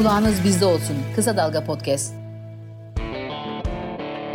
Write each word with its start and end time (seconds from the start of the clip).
Kulağınız 0.00 0.44
bizde 0.44 0.64
olsun. 0.64 0.96
Kısa 1.16 1.36
Dalga 1.36 1.64
Podcast. 1.64 2.14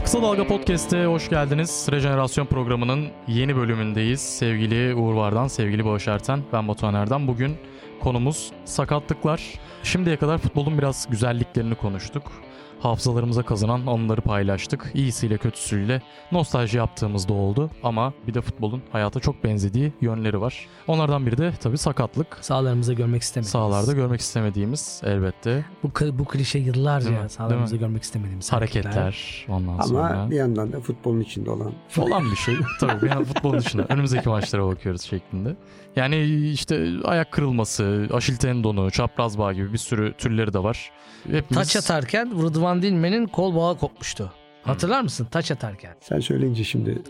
Kısa 0.04 0.22
Dalga 0.22 0.48
Podcast'e 0.48 1.06
hoş 1.06 1.30
geldiniz. 1.30 1.88
Rejenerasyon 1.92 2.46
programının 2.46 3.08
yeni 3.28 3.56
bölümündeyiz. 3.56 4.22
Sevgili 4.22 4.96
Uğur 4.96 5.14
Vardan, 5.14 5.48
sevgili 5.48 5.86
Bağış 5.86 6.08
Erten, 6.08 6.44
ben 6.54 6.68
Batuhan 6.68 6.94
Erdem. 6.94 7.28
Bugün 7.28 7.58
konumuz 8.02 8.52
sakatlıklar. 8.66 9.42
Şimdiye 9.84 10.18
kadar 10.18 10.38
futbolun 10.38 10.78
biraz 10.78 11.10
güzelliklerini 11.10 11.76
konuştuk 11.76 12.32
hafızalarımıza 12.80 13.44
kazanan 13.44 13.88
anıları 13.88 14.22
paylaştık. 14.22 14.92
İyisiyle 14.94 15.38
kötüsüyle 15.38 16.02
nostalji 16.32 16.78
yaptığımız 16.78 17.28
da 17.28 17.34
oldu 17.34 17.70
ama 17.84 18.14
bir 18.28 18.34
de 18.34 18.42
futbolun 18.42 18.82
hayata 18.92 19.20
çok 19.20 19.44
benzediği 19.44 19.94
yönleri 20.02 20.42
var. 20.42 20.68
Onlardan 20.88 21.26
biri 21.26 21.38
de 21.38 21.54
tabii 21.62 21.78
sakatlık. 21.78 22.38
Sahalarımızda 22.42 22.94
görmek 22.94 23.22
istemediğimiz. 23.22 23.52
Sahalarda 23.52 23.94
görmek 23.94 24.20
istemediğimiz 24.22 25.02
elbette. 25.06 25.66
Bu, 25.84 25.90
bu 26.20 26.26
klişe 26.26 26.60
yıllarca 26.60 27.10
Değil 27.10 27.28
sahalarımızda 27.28 27.76
görmek 27.76 28.04
istemediğimiz 28.04 28.54
hareketler. 28.54 28.92
hareketler 28.92 29.46
ondan 29.50 29.74
ama 29.74 29.84
sonra. 29.84 30.08
Ama 30.20 30.32
bir 30.32 30.36
yandan 30.36 30.74
da 30.74 30.80
futbolun 30.80 31.20
içinde 31.20 31.50
olan. 31.52 31.74
Olan 31.98 32.32
bir 32.32 32.36
şey. 32.36 32.56
tabii 32.80 33.02
bir 33.02 33.10
yandan 33.10 33.24
futbolun 33.24 33.58
içinde. 33.60 33.86
Önümüzdeki 33.90 34.30
maçlara 34.30 34.68
bakıyoruz 34.68 35.02
şeklinde. 35.02 35.56
Yani 35.96 36.24
işte 36.52 36.90
ayak 37.04 37.32
kırılması, 37.32 38.08
aşil 38.14 38.36
tendonu, 38.36 38.92
çapraz 38.92 39.38
bağ 39.40 39.54
gibi 39.54 39.74
bir 39.74 39.78
sürü 39.78 40.14
türleri 40.18 40.54
de 40.54 40.64
var. 40.64 40.92
Hepimiz... 41.32 41.50
Taç 41.50 41.76
atarken 41.76 42.44
Rıdvan 42.44 42.82
Dilmen'in 42.82 43.28
kol 43.28 43.56
bağı 43.56 43.78
kopmuştu. 43.78 44.32
Hatırlar 44.64 45.02
mısın 45.02 45.28
taç 45.32 45.52
atarken? 45.52 45.96
Sen 46.02 46.20
söyleyince 46.20 46.64
şimdi 46.64 47.02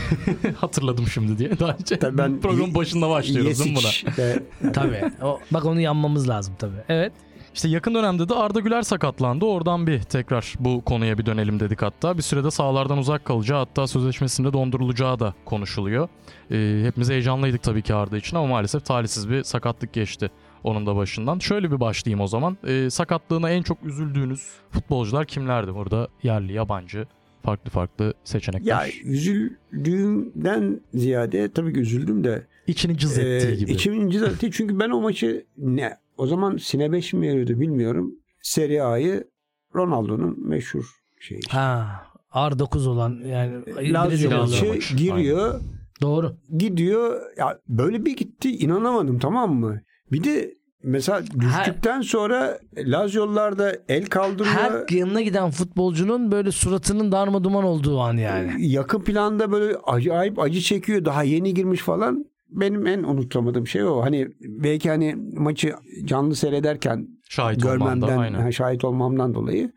hatırladım 0.56 1.06
şimdi 1.06 1.38
diye. 1.38 1.58
Daha 1.58 1.72
önce 1.72 1.98
tabii 1.98 2.18
ben 2.18 2.40
programın 2.40 2.74
başında 2.74 3.10
başlıyoruz 3.10 3.64
değil 3.64 3.70
mi 3.70 3.78
buna? 3.82 4.72
tabii. 4.72 5.10
O, 5.22 5.40
bak 5.50 5.64
onu 5.64 5.80
yanmamız 5.80 6.28
lazım 6.28 6.54
tabii. 6.58 6.76
Evet. 6.88 7.12
İşte 7.54 7.68
yakın 7.68 7.94
dönemde 7.94 8.28
de 8.28 8.34
Arda 8.34 8.60
Güler 8.60 8.82
sakatlandı. 8.82 9.44
Oradan 9.44 9.86
bir 9.86 10.02
tekrar 10.02 10.54
bu 10.58 10.84
konuya 10.84 11.18
bir 11.18 11.26
dönelim 11.26 11.60
dedik 11.60 11.82
hatta. 11.82 12.16
Bir 12.16 12.22
sürede 12.22 12.50
sahalardan 12.50 12.98
uzak 12.98 13.24
kalacağı 13.24 13.58
hatta 13.58 13.86
sözleşmesinde 13.86 14.52
dondurulacağı 14.52 15.20
da 15.20 15.34
konuşuluyor. 15.44 16.08
Ee, 16.50 16.82
hepimiz 16.84 17.10
heyecanlıydık 17.10 17.62
tabii 17.62 17.82
ki 17.82 17.94
Arda 17.94 18.16
için 18.16 18.36
ama 18.36 18.46
maalesef 18.46 18.84
talihsiz 18.84 19.30
bir 19.30 19.44
sakatlık 19.44 19.92
geçti 19.92 20.30
onun 20.64 20.86
da 20.86 20.96
başından. 20.96 21.38
Şöyle 21.38 21.70
bir 21.70 21.80
başlayayım 21.80 22.20
o 22.20 22.26
zaman. 22.26 22.58
Ee, 22.66 22.90
sakatlığına 22.90 23.50
en 23.50 23.62
çok 23.62 23.84
üzüldüğünüz 23.84 24.48
futbolcular 24.70 25.26
kimlerdi 25.26 25.74
burada? 25.74 26.08
Yerli, 26.22 26.52
yabancı, 26.52 27.06
farklı 27.42 27.70
farklı 27.70 28.14
seçenekler. 28.24 28.66
Ya 28.66 28.86
üzüldüğümden 29.04 30.80
ziyade 30.94 31.52
tabii 31.52 31.72
ki 31.72 31.80
üzüldüm 31.80 32.24
de. 32.24 32.46
İçini 32.66 32.98
cız 32.98 33.18
ettiği 33.18 33.52
e, 33.52 33.56
gibi. 33.56 33.72
İçimin 33.72 34.10
cız 34.10 34.22
ettiği 34.22 34.52
çünkü 34.52 34.78
ben 34.78 34.90
o 34.90 35.00
maçı 35.00 35.46
ne 35.56 35.96
o 36.16 36.26
zaman 36.26 36.56
Sine 36.56 36.92
5 36.92 37.12
mi 37.12 37.28
veriyordu 37.28 37.60
bilmiyorum. 37.60 38.14
Serie 38.42 38.80
A'yı 38.80 39.28
Ronaldo'nun 39.74 40.48
meşhur 40.48 40.84
şeyi. 41.20 41.40
Ha, 41.48 42.06
R9 42.32 42.88
olan 42.88 43.20
yani 43.24 43.92
Lazio 43.92 44.38
maçı 44.38 44.96
giriyor. 44.96 45.54
Aynen. 45.54 45.80
Doğru. 46.02 46.36
Gidiyor. 46.58 47.20
Ya 47.36 47.58
böyle 47.68 48.04
bir 48.04 48.16
gitti 48.16 48.56
inanamadım 48.58 49.18
tamam 49.18 49.54
mı? 49.54 49.80
Bir 50.12 50.24
de 50.24 50.54
mesela 50.82 51.22
düştükten 51.40 51.96
her, 51.96 52.02
sonra 52.02 52.58
Lazio'larda 52.76 53.76
el 53.88 54.06
kaldırıyor. 54.06 54.54
Her 54.54 54.96
yanına 54.96 55.20
giden 55.22 55.50
futbolcunun 55.50 56.32
böyle 56.32 56.52
suratının 56.52 57.12
darma 57.12 57.44
duman 57.44 57.64
olduğu 57.64 58.00
an 58.00 58.16
yani. 58.16 58.66
Yakın 58.66 59.00
planda 59.00 59.52
böyle 59.52 59.76
acayip 59.76 60.38
acı 60.38 60.60
çekiyor. 60.60 61.04
Daha 61.04 61.22
yeni 61.22 61.54
girmiş 61.54 61.80
falan. 61.80 62.24
Benim 62.48 62.86
en 62.86 63.02
unutamadığım 63.02 63.66
şey 63.66 63.84
o. 63.84 64.02
Hani 64.02 64.28
belki 64.40 64.90
hani 64.90 65.16
maçı 65.32 65.74
canlı 66.04 66.34
seyrederken 66.34 67.08
şahit 67.28 67.62
görmemden, 67.62 68.06
olmamda, 68.06 68.20
aynen. 68.20 68.50
şahit 68.50 68.84
olmamdan 68.84 69.34
dolayı. 69.34 69.72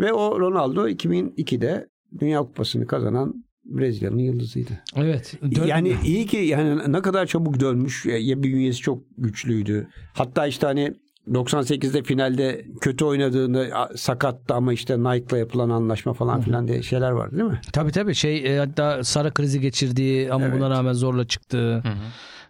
Ve 0.00 0.12
o 0.12 0.40
Ronaldo 0.40 0.88
2002'de 0.88 1.88
Dünya 2.18 2.38
Kupası'nı 2.38 2.86
kazanan 2.86 3.45
Brezilya'nın 3.68 4.18
yıldızıydı. 4.18 4.70
Evet. 4.96 5.34
Dön- 5.54 5.66
yani 5.66 5.96
iyi 6.04 6.26
ki 6.26 6.36
yani 6.36 6.92
ne 6.92 7.02
kadar 7.02 7.26
çabuk 7.26 7.60
dönmüş. 7.60 8.06
Ya 8.06 8.42
bir 8.42 8.42
bünyesi 8.42 8.80
çok 8.80 9.02
güçlüydü. 9.18 9.88
Hatta 10.14 10.46
işte 10.46 10.66
hani 10.66 10.94
98'de 11.28 12.02
finalde 12.02 12.66
kötü 12.80 13.04
oynadığında 13.04 13.88
sakattı 13.96 14.54
ama 14.54 14.72
işte 14.72 14.98
Nike'la 14.98 15.38
yapılan 15.38 15.70
anlaşma 15.70 16.12
falan 16.12 16.40
filan 16.40 16.68
diye 16.68 16.82
şeyler 16.82 17.10
vardı 17.10 17.36
değil 17.36 17.50
mi? 17.50 17.60
Tabii 17.72 17.92
tabii 17.92 18.14
şey 18.14 18.56
e, 18.56 18.58
hatta 18.58 19.04
Sara 19.04 19.30
krizi 19.30 19.60
geçirdiği 19.60 20.32
ama 20.32 20.44
evet. 20.44 20.56
buna 20.56 20.70
rağmen 20.70 20.92
zorla 20.92 21.26
çıktı. 21.26 21.74
Hı 21.74 21.88
hı. 21.88 21.94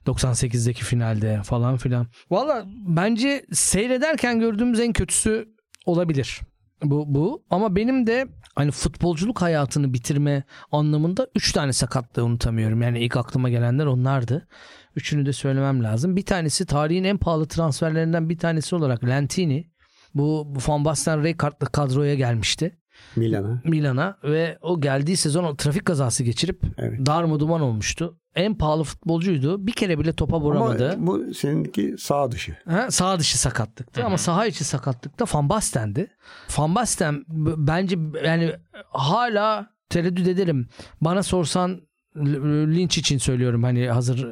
98'deki 0.06 0.84
finalde 0.84 1.40
falan 1.44 1.76
filan. 1.76 2.06
Valla 2.30 2.64
bence 2.86 3.46
seyrederken 3.52 4.40
gördüğümüz 4.40 4.80
en 4.80 4.92
kötüsü 4.92 5.48
olabilir. 5.86 6.40
Bu 6.82 7.14
bu 7.14 7.44
ama 7.50 7.76
benim 7.76 8.06
de 8.06 8.28
hani 8.54 8.70
futbolculuk 8.70 9.42
hayatını 9.42 9.92
bitirme 9.92 10.44
anlamında 10.72 11.28
3 11.34 11.52
tane 11.52 11.72
sakatlığı 11.72 12.24
unutamıyorum. 12.24 12.82
Yani 12.82 13.00
ilk 13.00 13.16
aklıma 13.16 13.48
gelenler 13.48 13.86
onlardı. 13.86 14.48
Üçünü 14.96 15.26
de 15.26 15.32
söylemem 15.32 15.84
lazım. 15.84 16.16
Bir 16.16 16.24
tanesi 16.24 16.66
tarihin 16.66 17.04
en 17.04 17.18
pahalı 17.18 17.48
transferlerinden 17.48 18.28
bir 18.28 18.38
tanesi 18.38 18.76
olarak 18.76 19.04
Lentini. 19.04 19.70
Bu, 20.14 20.54
bu 20.54 20.72
Van 20.72 20.84
Basten 20.84 21.22
Rijkaard'la 21.22 21.66
kadroya 21.66 22.14
gelmişti. 22.14 22.78
Milan'a. 23.16 23.62
Milan'a 23.64 24.18
ve 24.24 24.58
o 24.62 24.80
geldiği 24.80 25.16
sezon 25.16 25.44
o 25.44 25.56
trafik 25.56 25.84
kazası 25.84 26.24
geçirip 26.24 26.62
evet. 26.78 27.06
darma 27.06 27.40
duman 27.40 27.60
olmuştu. 27.60 28.18
En 28.36 28.54
pahalı 28.54 28.84
futbolcuydu. 28.84 29.66
Bir 29.66 29.72
kere 29.72 29.98
bile 29.98 30.12
topa 30.12 30.40
vuramadı. 30.40 30.92
Ama 30.92 31.06
bu 31.06 31.34
seninki 31.34 31.94
sağ 31.98 32.32
dışı. 32.32 32.56
Ha, 32.68 32.90
sağ 32.90 33.18
dışı 33.18 33.38
sakatlıktı 33.38 34.00
Hı-hı. 34.00 34.06
ama 34.06 34.18
saha 34.18 34.46
içi 34.46 34.64
sakatlıkta 34.64 35.24
Van 35.34 35.48
Basten'di. 35.48 36.10
Van 36.58 36.74
Basten 36.74 37.24
bence 37.56 37.98
yani 38.24 38.52
hala 38.90 39.70
tereddüt 39.90 40.28
ederim. 40.28 40.68
Bana 41.00 41.22
sorsan 41.22 41.80
linç 42.16 42.98
için 42.98 43.18
söylüyorum 43.18 43.62
hani 43.62 43.88
hazır 43.88 44.16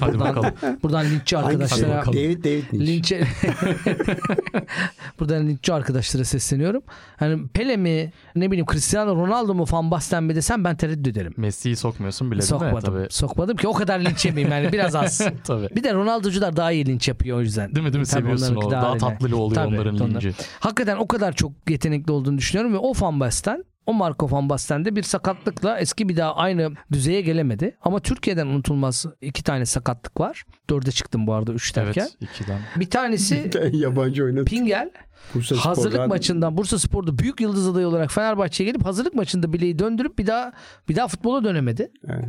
Hadi 0.00 0.18
buradan, 0.18 0.20
bakalım. 0.20 0.54
buradan 0.82 1.06
linççi 1.06 1.38
arkadaşlara 1.38 2.06
David 2.06 2.44
David 2.44 2.64
linç. 2.72 3.12
buradan 5.20 5.48
linççi 5.48 5.72
arkadaşlara 5.72 6.24
sesleniyorum. 6.24 6.82
Hani 7.16 7.48
Pele 7.48 7.76
mi 7.76 8.12
ne 8.36 8.50
bileyim 8.50 8.66
Cristiano 8.72 9.16
Ronaldo 9.16 9.54
mu 9.54 9.64
Van 9.70 9.90
Basten 9.90 10.24
mi 10.24 10.34
desem 10.34 10.64
ben 10.64 10.76
tereddüt 10.76 11.06
ederim. 11.06 11.34
Messi'yi 11.36 11.76
sokmuyorsun 11.76 12.30
bile 12.30 12.42
Sokmadım. 12.42 12.76
değil 12.76 12.92
mi? 12.92 12.98
Tabii. 13.02 13.12
Sokmadım 13.12 13.56
ki 13.56 13.68
o 13.68 13.72
kadar 13.72 14.00
linç 14.00 14.24
yemeyeyim 14.24 14.52
yani 14.52 14.72
biraz 14.72 14.94
az. 14.94 15.20
Tabii. 15.44 15.68
Bir 15.76 15.84
de 15.84 15.94
Ronaldo'cular 15.94 16.56
daha 16.56 16.72
iyi 16.72 16.86
linç 16.86 17.08
yapıyor 17.08 17.38
o 17.38 17.40
yüzden. 17.40 17.74
Değil 17.74 17.86
mi 17.86 17.92
değil 17.92 18.00
mi 18.00 18.06
Tabii 18.10 18.22
seviyorsun 18.22 18.56
o. 18.56 18.70
Daha, 18.70 18.82
daha 18.82 18.96
tatlı 18.96 19.36
oluyor 19.36 19.54
Tabii, 19.54 19.74
onların 19.74 19.98
linci. 19.98 20.32
Hakikaten 20.60 20.96
o 20.96 21.08
kadar 21.08 21.32
çok 21.32 21.52
yetenekli 21.68 22.12
olduğunu 22.12 22.38
düşünüyorum 22.38 22.72
ve 22.72 22.78
o 22.78 22.92
Van 23.00 23.20
Basten 23.20 23.64
o 23.90 23.94
Marco 23.94 24.30
van 24.30 24.48
Basten'de 24.48 24.96
bir 24.96 25.02
sakatlıkla 25.02 25.78
eski 25.78 26.08
bir 26.08 26.16
daha 26.16 26.34
aynı 26.34 26.70
düzeye 26.92 27.20
gelemedi. 27.20 27.76
Ama 27.82 28.00
Türkiye'den 28.00 28.46
unutulmaz 28.46 29.06
iki 29.20 29.44
tane 29.44 29.66
sakatlık 29.66 30.20
var. 30.20 30.44
Dörde 30.70 30.90
çıktım 30.90 31.26
bu 31.26 31.34
arada 31.34 31.52
üç 31.52 31.76
derken. 31.76 32.08
Evet 32.20 32.30
ikiden. 32.32 32.60
Bir 32.76 32.90
tanesi 32.90 33.50
yabancı 33.72 34.24
oynadı. 34.24 34.44
Pingel. 34.44 34.90
Bursa 35.34 35.56
hazırlık 35.56 35.92
Spor'dan... 35.92 36.08
maçından 36.08 36.56
Bursa 36.56 36.78
Spor'da 36.78 37.18
büyük 37.18 37.40
yıldız 37.40 37.68
adayı 37.68 37.86
olarak 37.86 38.12
Fenerbahçe'ye 38.12 38.70
gelip 38.70 38.84
hazırlık 38.84 39.14
maçında 39.14 39.52
bileği 39.52 39.78
döndürüp 39.78 40.18
bir 40.18 40.26
daha 40.26 40.52
bir 40.88 40.96
daha 40.96 41.08
futbola 41.08 41.44
dönemedi. 41.44 41.90
Evet. 42.08 42.24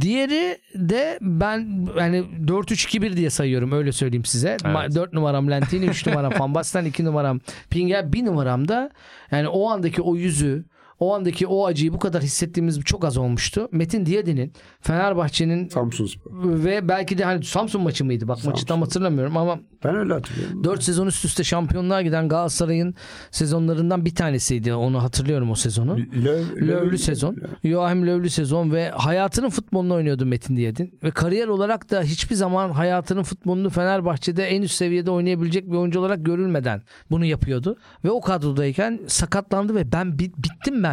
Diğeri 0.00 0.58
de 0.74 1.18
ben 1.22 1.88
yani 1.98 2.24
4-3-2-1 2.46 3.16
diye 3.16 3.30
sayıyorum 3.30 3.72
öyle 3.72 3.92
söyleyeyim 3.92 4.24
size. 4.24 4.56
Evet. 4.64 4.94
4 4.94 5.12
numaram 5.12 5.50
Lentini, 5.50 5.86
3 5.86 6.06
numaram 6.06 6.32
Van 6.38 6.54
Basten, 6.54 6.84
2 6.84 7.04
numaram 7.04 7.40
Pingel, 7.70 8.12
1 8.12 8.24
numaram 8.24 8.68
da 8.68 8.90
yani 9.30 9.48
o 9.48 9.70
andaki 9.70 10.02
o 10.02 10.16
yüzü 10.16 10.64
o 11.00 11.14
andaki 11.14 11.46
o 11.46 11.66
acıyı 11.66 11.92
bu 11.92 11.98
kadar 11.98 12.22
hissettiğimiz 12.22 12.80
çok 12.80 13.04
az 13.04 13.16
olmuştu. 13.16 13.68
Metin 13.72 14.06
Diyadi'nin 14.06 14.52
Fenerbahçe'nin 14.80 15.68
Samsun 15.68 16.08
ve 16.42 16.88
belki 16.88 17.18
de 17.18 17.24
hani 17.24 17.44
Samsun 17.44 17.82
maçı 17.82 18.04
mıydı? 18.04 18.28
Bak 18.28 18.36
Samsun. 18.36 18.50
maçı 18.50 18.66
tam 18.66 18.82
hatırlamıyorum 18.82 19.36
ama 19.36 19.60
ben 19.84 19.96
öyle 19.96 20.12
hatırlıyorum. 20.12 20.64
4 20.64 20.82
sezon 20.82 21.06
üst 21.06 21.24
üste 21.24 21.44
şampiyonluğa 21.44 22.02
giden 22.02 22.28
Galatasaray'ın 22.28 22.94
sezonlarından 23.30 24.04
bir 24.04 24.14
tanesiydi. 24.14 24.74
Onu 24.74 25.02
hatırlıyorum 25.02 25.50
o 25.50 25.54
sezonu. 25.54 25.96
Löv, 26.24 26.44
Lövlü 26.56 26.98
sezon. 26.98 27.36
Joachim 27.64 28.06
Lövlü 28.06 28.30
sezon 28.30 28.72
ve 28.72 28.90
hayatının 28.90 29.50
futbolunu 29.50 29.94
oynuyordu 29.94 30.26
Metin 30.26 30.56
Diyadin. 30.56 30.98
Ve 31.04 31.10
kariyer 31.10 31.48
olarak 31.48 31.90
da 31.90 32.02
hiçbir 32.02 32.34
zaman 32.34 32.70
hayatının 32.70 33.22
futbolunu 33.22 33.70
Fenerbahçe'de 33.70 34.44
en 34.44 34.62
üst 34.62 34.74
seviyede 34.74 35.10
oynayabilecek 35.10 35.66
bir 35.70 35.76
oyuncu 35.76 36.00
olarak 36.00 36.24
görülmeden 36.26 36.82
bunu 37.10 37.24
yapıyordu. 37.24 37.76
Ve 38.04 38.10
o 38.10 38.20
kadrodayken 38.20 39.00
sakatlandı 39.06 39.74
ve 39.74 39.92
ben 39.92 40.18
bittim 40.18 40.82
ben 40.82 40.87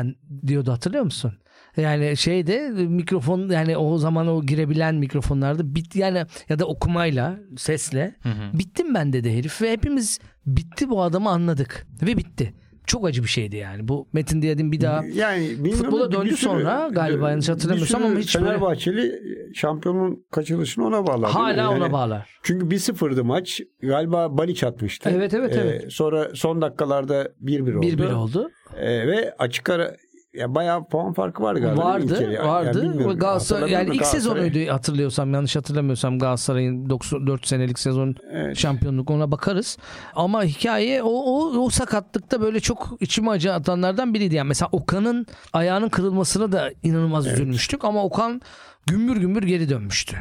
diyordu 0.47 0.71
hatırlıyor 0.71 1.03
musun? 1.03 1.33
Yani 1.77 2.17
şeyde 2.17 2.69
mikrofon 2.69 3.49
yani 3.49 3.77
o 3.77 3.97
zaman 3.97 4.27
o 4.27 4.43
girebilen 4.45 4.95
mikrofonlarda 4.95 5.75
bit 5.75 5.95
yani 5.95 6.25
ya 6.49 6.59
da 6.59 6.65
okumayla 6.65 7.39
sesle 7.57 8.15
hı 8.23 8.29
hı. 8.29 8.59
bittim 8.59 8.93
ben 8.93 9.13
dedi 9.13 9.37
herif 9.37 9.61
ve 9.61 9.71
hepimiz 9.71 10.19
bitti 10.45 10.89
bu 10.89 11.01
adamı 11.01 11.29
anladık 11.29 11.87
ve 12.01 12.17
bitti. 12.17 12.53
Çok 12.87 13.05
acı 13.07 13.23
bir 13.23 13.27
şeydi 13.27 13.55
yani. 13.55 13.87
Bu 13.87 14.07
Metin 14.13 14.41
Diyadin 14.41 14.71
bir 14.71 14.81
daha 14.81 15.03
yani 15.15 15.71
Futbola 15.71 16.11
döndü 16.11 16.37
sonra 16.37 16.89
galiba, 16.91 17.29
yanlış 17.29 17.49
hatırlamıyorsam 17.49 18.01
sürü 18.01 18.11
ama 18.11 18.19
hiç 18.19 18.35
böyle- 18.35 18.45
Fenerbahçeli 18.45 19.21
şampiyonun 19.55 20.25
kaçırılışını 20.31 20.87
ona 20.87 21.07
bağlar. 21.07 21.31
hala 21.31 21.61
Yani 21.61 21.67
ona 21.67 21.91
bağlar. 21.91 22.29
Çünkü 22.43 22.65
1-0'dı 22.71 23.23
maç. 23.23 23.61
Galiba 23.81 24.37
Baliç 24.37 24.63
atmıştı. 24.63 25.11
Evet, 25.15 25.33
evet, 25.33 25.55
Ee, 25.55 25.59
evet. 25.59 25.85
Sonra 25.93 26.29
son 26.35 26.61
dakikalarda 26.61 27.29
1-1 27.41 27.75
oldu. 27.75 27.85
1-1 27.85 28.11
oldu. 28.13 28.49
Ee, 28.77 29.07
ve 29.07 29.35
açık 29.39 29.69
ara 29.69 29.95
ya 30.37 30.55
bayağı 30.55 30.87
puan 30.87 31.13
farkı 31.13 31.43
var 31.43 31.55
galiba. 31.55 31.83
Vardı? 31.83 32.31
Ya- 32.31 32.47
vardı. 32.47 32.85
yani 32.85 33.17
Galatasaray 33.17 33.71
yani 33.71 33.95
ilk 33.95 34.05
sezonuydu 34.05 34.71
hatırlıyorsam 34.71 35.33
yanlış 35.33 35.55
hatırlamıyorsam 35.55 36.19
Galatasaray'ın 36.19 36.89
94 36.89 37.47
senelik 37.47 37.79
sezon 37.79 38.15
Evet. 38.31 38.57
şampiyonluk 38.57 39.09
ona 39.09 39.31
bakarız. 39.31 39.77
Ama 40.15 40.43
hikaye 40.43 41.03
o, 41.03 41.09
o, 41.09 41.57
o 41.59 41.69
sakatlıkta 41.69 42.41
böyle 42.41 42.59
çok 42.59 42.89
içime 42.99 43.29
acı 43.31 43.53
atanlardan 43.53 44.13
biriydi. 44.13 44.35
Yani 44.35 44.47
mesela 44.47 44.69
Okan'ın 44.71 45.25
ayağının 45.53 45.89
kırılmasına 45.89 46.51
da 46.51 46.71
inanılmaz 46.83 47.27
üzülmüştük 47.27 47.83
ama 47.85 48.03
Okan 48.03 48.41
gümbür 48.87 49.17
gümbür 49.17 49.43
geri 49.43 49.69
dönmüştü. 49.69 50.17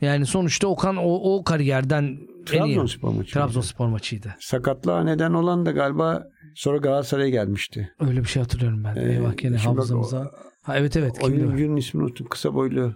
Yani 0.00 0.26
sonuçta 0.26 0.66
Okan 0.66 0.96
o, 0.96 1.36
o 1.36 1.44
kariyerden. 1.44 2.18
Trabzonspor 2.46 3.12
maçı. 3.14 3.32
Trabzonspor 3.34 3.86
maçıydı. 3.86 4.34
Sakatlığa 4.40 5.04
neden 5.04 5.32
olan 5.32 5.66
da 5.66 5.70
galiba 5.70 6.24
sonra 6.54 6.76
Galatasaray'a 6.76 7.28
gelmişti. 7.28 7.92
Öyle 8.00 8.20
bir 8.20 8.28
şey 8.28 8.42
hatırlıyorum 8.42 8.84
ben. 8.84 8.96
Ee, 8.96 9.12
Eyvah 9.12 9.36
gene 9.36 9.56
hafızamıza. 9.56 10.30
Ha, 10.62 10.76
evet 10.76 10.96
evet. 10.96 11.24
Oyuncunun 11.24 11.76
ismini 11.76 12.04
unuttum. 12.04 12.26
Kısa 12.26 12.54
boylu. 12.54 12.94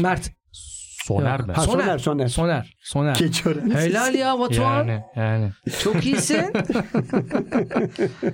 Mert. 0.00 0.30
Soner 1.08 1.38
Yok. 1.38 1.48
mi? 1.48 1.52
Ha, 1.54 1.62
Soner. 1.62 1.82
Soner, 1.84 1.98
Soner. 1.98 2.28
Soner. 2.28 2.76
Soner. 2.80 3.14
Keçiören. 3.14 3.70
Helal 3.70 4.14
ya 4.14 4.38
Batuhan. 4.38 4.84
Yani 4.86 5.04
yani. 5.16 5.50
Çok 5.82 6.06
iyisin. 6.06 6.42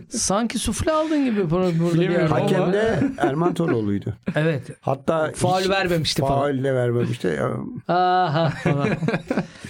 Sanki 0.08 0.58
sufle 0.58 0.92
aldın 0.92 1.24
gibi 1.24 1.50
burada 1.50 1.78
burada 1.80 1.94
bir 1.94 2.00
Bilmiyorum. 2.00 2.36
yerde. 2.36 2.42
Hakem 2.42 2.72
de 2.72 3.00
Erman 3.18 3.54
Toroğlu'ydu. 3.54 4.14
Evet. 4.36 4.62
Hatta 4.80 5.32
Faul 5.34 5.60
hiç 5.60 5.68
vermemişti 5.68 6.20
falan. 6.22 6.40
Faul 6.40 6.64
de 6.64 6.74
vermemişti. 6.74 7.26
Ya, 7.26 7.50
Aha. 7.94 8.52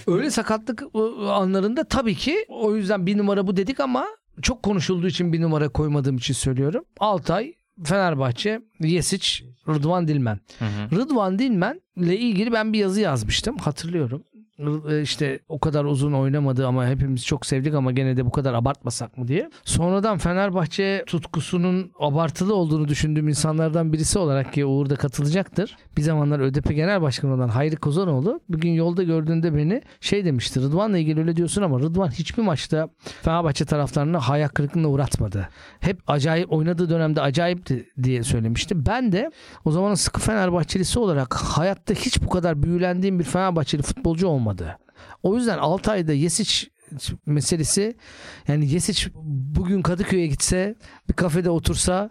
Öyle 0.07 0.31
sakatlık 0.31 0.83
anlarında 1.29 1.83
tabii 1.83 2.15
ki 2.15 2.45
o 2.49 2.75
yüzden 2.75 3.05
bir 3.05 3.17
numara 3.17 3.47
bu 3.47 3.57
dedik 3.57 3.79
ama 3.79 4.05
çok 4.41 4.63
konuşulduğu 4.63 5.07
için 5.07 5.33
bir 5.33 5.41
numara 5.41 5.69
koymadığım 5.69 6.17
için 6.17 6.33
söylüyorum. 6.33 6.85
Altay, 6.99 7.53
Fenerbahçe, 7.83 8.61
Yesic, 8.79 9.45
Rıdvan 9.67 10.07
Dilmen. 10.07 10.39
Hı 10.59 10.65
hı. 10.65 10.95
Rıdvan 10.95 11.39
Dilmen 11.39 11.81
ile 11.95 12.17
ilgili 12.17 12.51
ben 12.51 12.73
bir 12.73 12.79
yazı 12.79 13.01
yazmıştım 13.01 13.57
hatırlıyorum. 13.57 14.23
R- 14.59 15.01
işte 15.01 15.39
o 15.49 15.59
kadar 15.59 15.85
uzun 15.85 16.13
oynamadı 16.13 16.67
ama 16.67 16.87
hepimiz 16.87 17.25
çok 17.25 17.45
sevdik 17.45 17.73
ama 17.73 17.91
gene 17.91 18.17
de 18.17 18.25
bu 18.25 18.31
kadar 18.31 18.53
abartmasak 18.53 19.17
mı 19.17 19.27
diye. 19.27 19.49
Sonradan 19.63 20.17
Fenerbahçe 20.17 21.03
tutkusunun 21.07 21.91
abartılı 21.99 22.55
olduğunu 22.55 22.87
düşündüğüm 22.87 23.27
insanlardan 23.27 23.93
birisi 23.93 24.19
olarak 24.19 24.53
ki 24.53 24.65
Uğur 24.65 24.89
da 24.89 24.95
katılacaktır. 24.95 25.77
Bir 25.97 26.01
zamanlar 26.01 26.39
ÖDP 26.39 26.75
Genel 26.75 27.01
Başkanı 27.01 27.33
olan 27.33 27.49
Hayri 27.49 27.75
Kozanoğlu 27.75 28.39
bugün 28.49 28.71
yolda 28.71 29.03
gördüğünde 29.03 29.55
beni 29.55 29.81
şey 30.01 30.25
demişti. 30.25 30.61
Rıdvan'la 30.61 30.97
ilgili 30.97 31.19
öyle 31.19 31.35
diyorsun 31.35 31.61
ama 31.61 31.79
Rıdvan 31.79 32.09
hiçbir 32.09 32.43
maçta 32.43 32.89
Fenerbahçe 33.21 33.65
taraftarını 33.65 34.17
hayal 34.17 34.47
kırıklığına 34.47 34.87
uğratmadı. 34.87 35.49
Hep 35.79 35.99
acayip 36.07 36.53
oynadığı 36.53 36.89
dönemde 36.89 37.21
acayipti 37.21 37.89
diye 38.03 38.23
söylemişti. 38.23 38.85
Ben 38.85 39.11
de 39.11 39.31
o 39.65 39.71
zamanın 39.71 39.95
sıkı 39.95 40.21
Fenerbahçelisi 40.21 40.99
olarak 40.99 41.33
hayatta 41.33 41.93
hiç 41.93 42.23
bu 42.23 42.29
kadar 42.29 42.63
büyülendiğim 42.63 43.19
bir 43.19 43.23
Fenerbahçeli 43.23 43.81
futbolcu 43.81 44.27
olmadı. 44.45 44.77
O 45.23 45.35
yüzden 45.35 45.57
6 45.57 45.91
ayda 45.91 46.13
Yesic 46.13 46.67
meselesi 47.25 47.95
yani 48.47 48.71
Yesic 48.71 49.09
bugün 49.55 49.81
Kadıköy'e 49.81 50.27
gitse 50.27 50.75
bir 51.09 51.13
kafede 51.13 51.49
otursa 51.49 52.09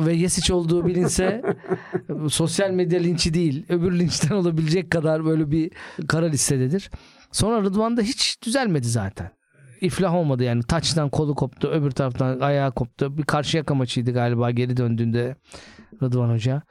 ve 0.00 0.14
Yesic 0.14 0.54
olduğu 0.54 0.86
bilinse 0.86 1.42
sosyal 2.28 2.70
medya 2.70 3.00
linçi 3.00 3.34
değil 3.34 3.66
öbür 3.68 3.98
linçten 3.98 4.34
olabilecek 4.40 4.90
kadar 4.90 5.24
böyle 5.24 5.50
bir 5.50 5.70
kara 6.08 6.26
listededir. 6.26 6.90
Sonra 7.32 7.62
Rıdvan'da 7.62 8.02
hiç 8.02 8.42
düzelmedi 8.42 8.88
zaten. 8.88 9.30
İflah 9.80 10.14
olmadı 10.14 10.44
yani 10.44 10.62
taçtan 10.62 11.08
kolu 11.08 11.34
koptu 11.34 11.68
öbür 11.68 11.90
taraftan 11.90 12.40
ayağı 12.40 12.72
koptu. 12.72 13.18
Bir 13.18 13.22
karşıyaka 13.22 13.74
maçıydı 13.74 14.12
galiba 14.12 14.50
geri 14.50 14.76
döndüğünde 14.76 15.36
Rıdvan 16.02 16.30
Hoca. 16.30 16.62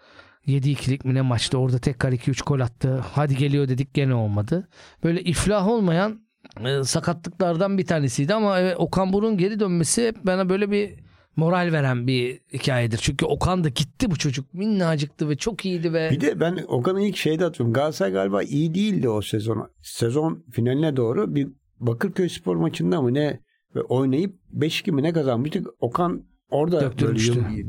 7-2'lik 0.47 1.05
mi 1.05 1.13
ne 1.13 1.21
maçtı 1.21 1.57
orada 1.57 1.79
tekrar 1.79 2.11
2-3 2.11 2.43
gol 2.45 2.59
attı. 2.59 3.03
Hadi 3.11 3.37
geliyor 3.37 3.69
dedik 3.69 3.93
gene 3.93 4.13
olmadı. 4.13 4.67
Böyle 5.03 5.21
iflah 5.21 5.67
olmayan 5.67 6.21
e, 6.65 6.83
sakatlıklardan 6.83 7.77
bir 7.77 7.85
tanesiydi 7.85 8.33
ama 8.33 8.59
evet, 8.59 8.75
Okan 8.79 9.13
Buruk'un 9.13 9.37
geri 9.37 9.59
dönmesi 9.59 10.07
hep 10.07 10.25
bana 10.25 10.49
böyle 10.49 10.71
bir 10.71 10.99
moral 11.35 11.69
veren 11.71 12.07
bir 12.07 12.39
hikayedir. 12.53 12.97
Çünkü 12.97 13.25
Okan 13.25 13.63
da 13.63 13.69
gitti 13.69 14.11
bu 14.11 14.15
çocuk 14.15 14.53
minnacıktı 14.53 15.29
ve 15.29 15.35
çok 15.35 15.65
iyiydi 15.65 15.93
ve 15.93 16.09
Bir 16.11 16.21
de 16.21 16.39
ben 16.39 16.65
Okan'ı 16.67 17.01
ilk 17.01 17.17
şeyde 17.17 17.45
atıyorum. 17.45 17.73
Galatasaray 17.73 18.11
galiba 18.11 18.43
iyi 18.43 18.75
değildi 18.75 19.09
o 19.09 19.21
sezon. 19.21 19.69
Sezon 19.81 20.43
finaline 20.51 20.95
doğru 20.95 21.35
bir 21.35 21.47
Bakırköy 21.79 22.29
spor 22.29 22.55
maçında 22.55 23.01
mı 23.01 23.13
ne 23.13 23.39
ve 23.75 23.81
oynayıp 23.81 24.35
5-2 24.57 24.91
mi 24.91 25.03
ne 25.03 25.13
kazanmıştık. 25.13 25.67
Okan 25.79 26.23
orada 26.49 26.81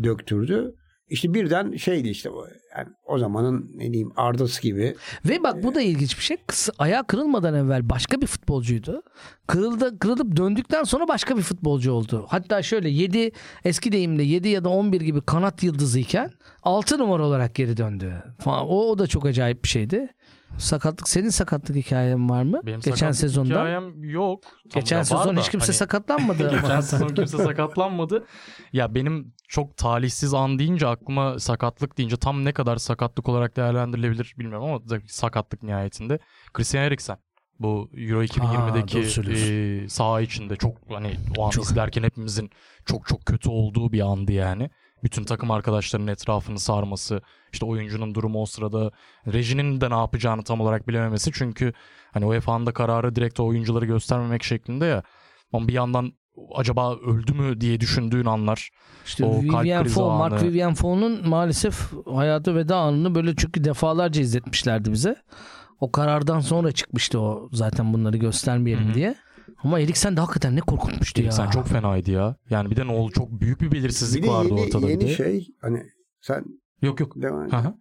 döktürdü. 0.04 0.74
İşte 1.08 1.34
birden 1.34 1.76
şeydi 1.76 2.08
işte 2.08 2.32
bu. 2.32 2.46
Yani 2.78 2.88
o 3.06 3.18
zamanın 3.18 3.70
ne 3.74 3.92
diyeyim 3.92 4.12
Ardası 4.16 4.62
gibi. 4.62 4.96
Ve 5.28 5.42
bak 5.42 5.62
bu 5.62 5.74
da 5.74 5.80
ilginç 5.80 6.18
bir 6.18 6.22
şey. 6.22 6.36
Kısa, 6.46 6.72
ayağı 6.78 7.06
kırılmadan 7.06 7.54
evvel 7.54 7.90
başka 7.90 8.20
bir 8.20 8.26
futbolcuydu. 8.26 9.02
Kırıldı, 9.46 9.98
kırılıp 9.98 10.36
döndükten 10.36 10.84
sonra 10.84 11.08
başka 11.08 11.36
bir 11.36 11.42
futbolcu 11.42 11.92
oldu. 11.92 12.26
Hatta 12.28 12.62
şöyle 12.62 12.88
7 12.88 13.30
eski 13.64 13.92
deyimle 13.92 14.22
7 14.22 14.48
ya 14.48 14.64
da 14.64 14.68
11 14.68 15.00
gibi 15.00 15.20
kanat 15.20 15.62
yıldızıyken 15.62 16.30
6 16.62 16.98
numara 16.98 17.26
olarak 17.26 17.54
geri 17.54 17.76
döndü. 17.76 18.22
Falan. 18.38 18.66
O, 18.68 18.90
o 18.90 18.98
da 18.98 19.06
çok 19.06 19.26
acayip 19.26 19.64
bir 19.64 19.68
şeydi. 19.68 20.08
Sakatlık 20.58 21.08
senin 21.08 21.28
sakatlık 21.28 21.76
hikayen 21.76 22.30
var 22.30 22.42
mı? 22.42 22.60
Benim 22.66 22.80
Geçen 22.80 23.12
sezonda. 23.12 23.48
hikayem 23.48 24.04
yok. 24.04 24.42
Tam 24.42 24.80
Geçen 24.80 25.02
sezon 25.02 25.36
hiç 25.36 25.50
kimse 25.50 25.66
hani- 25.66 25.76
sakatlanmadı. 25.76 26.50
Geçen 26.62 26.80
sezon 26.80 27.08
kimse 27.08 27.36
sakatlanmadı. 27.36 28.24
Ya 28.72 28.94
benim 28.94 29.34
çok 29.54 29.76
talihsiz 29.76 30.34
an 30.34 30.58
deyince 30.58 30.86
aklıma 30.86 31.38
sakatlık 31.38 31.98
deyince 31.98 32.16
tam 32.16 32.44
ne 32.44 32.52
kadar 32.52 32.76
sakatlık 32.76 33.28
olarak 33.28 33.56
değerlendirilebilir 33.56 34.34
bilmiyorum 34.38 34.68
ama 34.68 35.00
sakatlık 35.06 35.62
nihayetinde. 35.62 36.18
Christian 36.52 36.84
Eriksen 36.84 37.18
bu 37.58 37.90
Euro 37.96 38.18
doğru 38.18 38.24
2020'deki 38.24 39.10
söylüyorsun. 39.10 39.84
e, 39.84 39.88
saha 39.88 40.20
içinde 40.20 40.56
çok 40.56 40.76
hani 40.88 41.16
o 41.38 41.46
an 41.46 41.50
Çok. 41.50 41.64
izlerken 41.64 42.02
hepimizin 42.02 42.50
çok 42.86 43.06
çok 43.06 43.26
kötü 43.26 43.48
olduğu 43.48 43.92
bir 43.92 44.00
andı 44.00 44.32
yani. 44.32 44.70
Bütün 45.04 45.24
takım 45.24 45.50
arkadaşlarının 45.50 46.12
etrafını 46.12 46.58
sarması, 46.58 47.22
işte 47.52 47.66
oyuncunun 47.66 48.14
durumu 48.14 48.42
o 48.42 48.46
sırada 48.46 48.90
rejinin 49.32 49.80
de 49.80 49.90
ne 49.90 49.96
yapacağını 49.96 50.42
tam 50.44 50.60
olarak 50.60 50.88
bilememesi 50.88 51.30
çünkü 51.34 51.72
hani 52.12 52.26
UEFA'nın 52.26 52.66
da 52.66 52.72
kararı 52.72 53.16
direkt 53.16 53.40
o 53.40 53.46
oyuncuları 53.46 53.86
göstermemek 53.86 54.42
şeklinde 54.42 54.86
ya. 54.86 55.02
Ama 55.52 55.68
bir 55.68 55.72
yandan 55.72 56.12
acaba 56.54 56.96
öldü 56.96 57.32
mü 57.32 57.60
diye 57.60 57.80
düşündüğün 57.80 58.26
anlar. 58.26 58.70
İşte 59.06 59.24
O 59.24 59.42
Vivian 59.42 59.84
Fo, 59.84 60.10
Mark. 60.10 60.42
Vivian 60.42 60.74
Fo'nun 60.74 61.28
maalesef 61.28 61.92
hayatı 62.14 62.54
veda 62.56 62.76
anını 62.76 63.14
böyle 63.14 63.36
çünkü 63.36 63.64
defalarca 63.64 64.20
izletmişlerdi 64.22 64.92
bize. 64.92 65.16
O 65.80 65.92
karardan 65.92 66.40
sonra 66.40 66.72
çıkmıştı 66.72 67.20
o 67.20 67.48
zaten 67.52 67.92
bunları 67.92 68.16
göstermeyelim 68.16 68.84
Hı 68.86 68.90
hı. 68.90 68.94
diye. 68.94 69.14
Ama 69.62 69.80
Eriksen 69.80 70.16
de 70.16 70.20
hakikaten 70.20 70.56
ne 70.56 70.60
korkutmuştu 70.60 71.22
ya. 71.22 71.32
Sen 71.32 71.50
çok 71.50 71.66
fenaydı 71.66 72.10
ya. 72.10 72.36
Yani 72.50 72.70
bir 72.70 72.76
de 72.76 72.86
ne 72.86 72.92
oldu 72.92 73.12
çok 73.12 73.30
büyük 73.40 73.60
bir 73.60 73.72
belirsizlik 73.72 74.22
Bir 74.22 74.28
de 74.28 74.32
vardı 74.32 74.48
yeni, 74.50 74.60
ortada. 74.60 74.82
bir 74.82 74.88
yeni 74.88 75.00
de. 75.00 75.08
şey 75.14 75.46
hani 75.60 75.82
sen 76.20 76.44
Yok 76.82 77.00
yok. 77.00 77.12
devam 77.22 77.50
hı. 77.50 77.74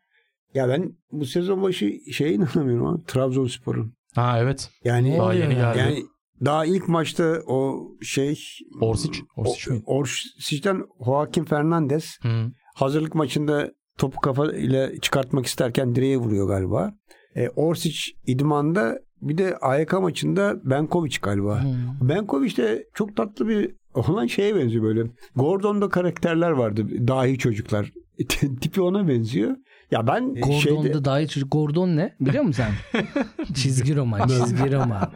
Ya 0.54 0.70
ben 0.70 0.98
bu 1.12 1.26
sezon 1.26 1.64
başı 1.64 1.92
şeye 2.14 2.34
inanamıyorum 2.34 2.86
abi. 2.88 3.06
Trabzonspor'un. 3.06 3.94
Ha 4.16 4.40
evet. 4.40 4.70
Yani 4.84 5.18
Daha 5.18 5.34
yeni 5.34 5.56
geldi. 5.56 5.80
yani 5.80 6.04
daha 6.46 6.66
ilk 6.66 6.88
maçta 6.88 7.42
o 7.48 7.88
şey 8.02 8.40
Orsic. 8.82 9.20
Orsic 9.36 9.72
miydi? 9.72 9.84
Orsic'ten 9.86 10.84
Joaquin 11.06 11.44
Fernandez 11.44 12.18
Hı. 12.22 12.52
hazırlık 12.76 13.16
maçında 13.16 13.72
topu 13.98 14.20
kafa 14.20 14.52
ile 14.52 14.98
çıkartmak 15.02 15.46
isterken 15.46 15.96
direğe 15.96 16.18
vuruyor 16.18 16.48
galiba. 16.48 16.94
E, 17.36 17.50
Orsic 17.50 17.98
idmanda 18.28 19.00
bir 19.22 19.38
de 19.38 19.58
AYK 19.58 19.94
maçında 19.94 20.56
Benkovic 20.64 21.18
galiba. 21.22 21.64
Hmm. 21.64 22.10
Benkovic 22.10 22.58
de 22.58 22.86
çok 22.94 23.16
tatlı 23.16 23.48
bir 23.48 23.76
olan 23.94 24.28
şeye 24.28 24.56
benziyor 24.56 24.84
böyle. 24.84 25.04
Gordon'da 25.36 25.90
karakterler 25.90 26.52
vardı. 26.52 27.08
Dahi 27.08 27.38
çocuklar. 27.38 27.92
Tipi 28.62 28.82
ona 28.82 29.08
benziyor. 29.08 29.56
Ya 29.94 30.08
ben 30.08 30.34
Gordon'da 30.34 30.60
şeyde 30.60 31.06
daha 31.06 31.20
iyi 31.20 31.28
çocuk. 31.28 31.52
Gordon 31.52 31.96
ne? 31.96 32.16
Biliyor 32.20 32.44
musun 32.44 32.64
sen? 32.94 33.04
çizgi 33.54 33.96
roman, 33.96 34.28
çizgi 34.28 34.72
roman. 34.74 35.12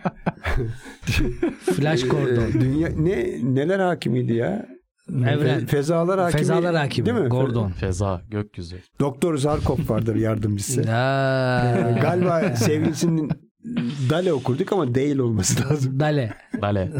Flash 1.75 2.07
Gordon. 2.07 2.41
e, 2.41 2.53
dünya 2.53 2.89
ne 2.89 3.39
neler 3.55 3.79
hakimiydi 3.79 4.33
ya? 4.33 4.65
Evren. 5.09 5.59
Fe- 5.59 5.65
Fezalar 5.65 6.19
hakimi. 6.19 6.39
Fezalar 6.39 6.75
hakimi. 6.75 7.05
Değil 7.05 7.17
mi? 7.17 7.27
Gordon. 7.29 7.71
Feza, 7.71 8.21
gökyüzü. 8.29 8.77
Doktor 8.99 9.37
Zarkov 9.37 9.77
vardır 9.87 10.15
yardımcısı. 10.15 10.81
Ya. 10.87 11.97
Galiba 12.01 12.55
sevgilisinin 12.55 13.31
Dale 14.09 14.33
okurduk 14.33 14.73
ama 14.73 14.95
değil 14.95 15.17
olması 15.19 15.69
lazım. 15.69 15.99
Dale. 15.99 16.33
Dale. 16.61 16.91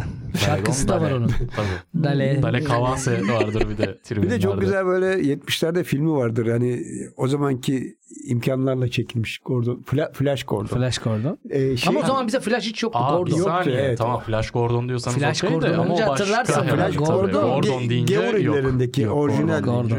Şarkısı 0.45 0.87
da 0.87 1.01
var 1.01 1.11
onun. 1.11 1.27
Tabii. 1.27 2.03
Dale. 2.03 2.41
Dale 2.43 2.63
Kavase 2.63 3.27
vardır 3.27 3.67
bir 3.69 3.77
de 3.77 3.97
Bir 4.21 4.29
de 4.29 4.39
çok 4.39 4.61
güzel 4.61 4.85
böyle 4.85 5.05
70'lerde 5.33 5.83
filmi 5.83 6.11
vardır. 6.11 6.45
Yani 6.45 6.83
o 7.17 7.27
zamanki 7.27 7.97
imkanlarla 8.27 8.87
çekilmiş 8.87 9.37
Gordon. 9.37 9.83
Fla- 9.91 10.13
Flash 10.13 10.43
Gordon. 10.43 10.65
Flash 10.77 10.97
Gordon. 10.97 11.37
Ee, 11.49 11.77
şey- 11.77 11.89
Ama 11.89 11.99
o 11.99 12.07
zaman 12.07 12.27
bize 12.27 12.39
Flash 12.39 12.65
hiç 12.65 12.83
yoktu. 12.83 12.99
Aa, 13.01 13.17
Gordon. 13.17 13.31
Yoktu, 13.37 13.43
saniye. 13.63 13.79
evet. 13.81 13.97
Tamam 13.97 14.19
Flash 14.19 14.51
Gordon 14.51 14.89
diyorsanız 14.89 15.17
Flash 15.17 15.43
okey 15.43 15.55
de 15.61 15.67
Gordon 15.67 15.73
ama 15.79 15.93
o 15.93 15.97
başka 15.97 16.11
hatırlarsın. 16.11 16.63
Flash 16.63 16.95
Gordon. 16.97 17.41
Gordon 17.41 17.89
deyince 17.89 18.15
Gavur 18.15 18.37
Yok, 18.37 19.17
orijinal 19.17 19.61
Gordon. 19.61 19.97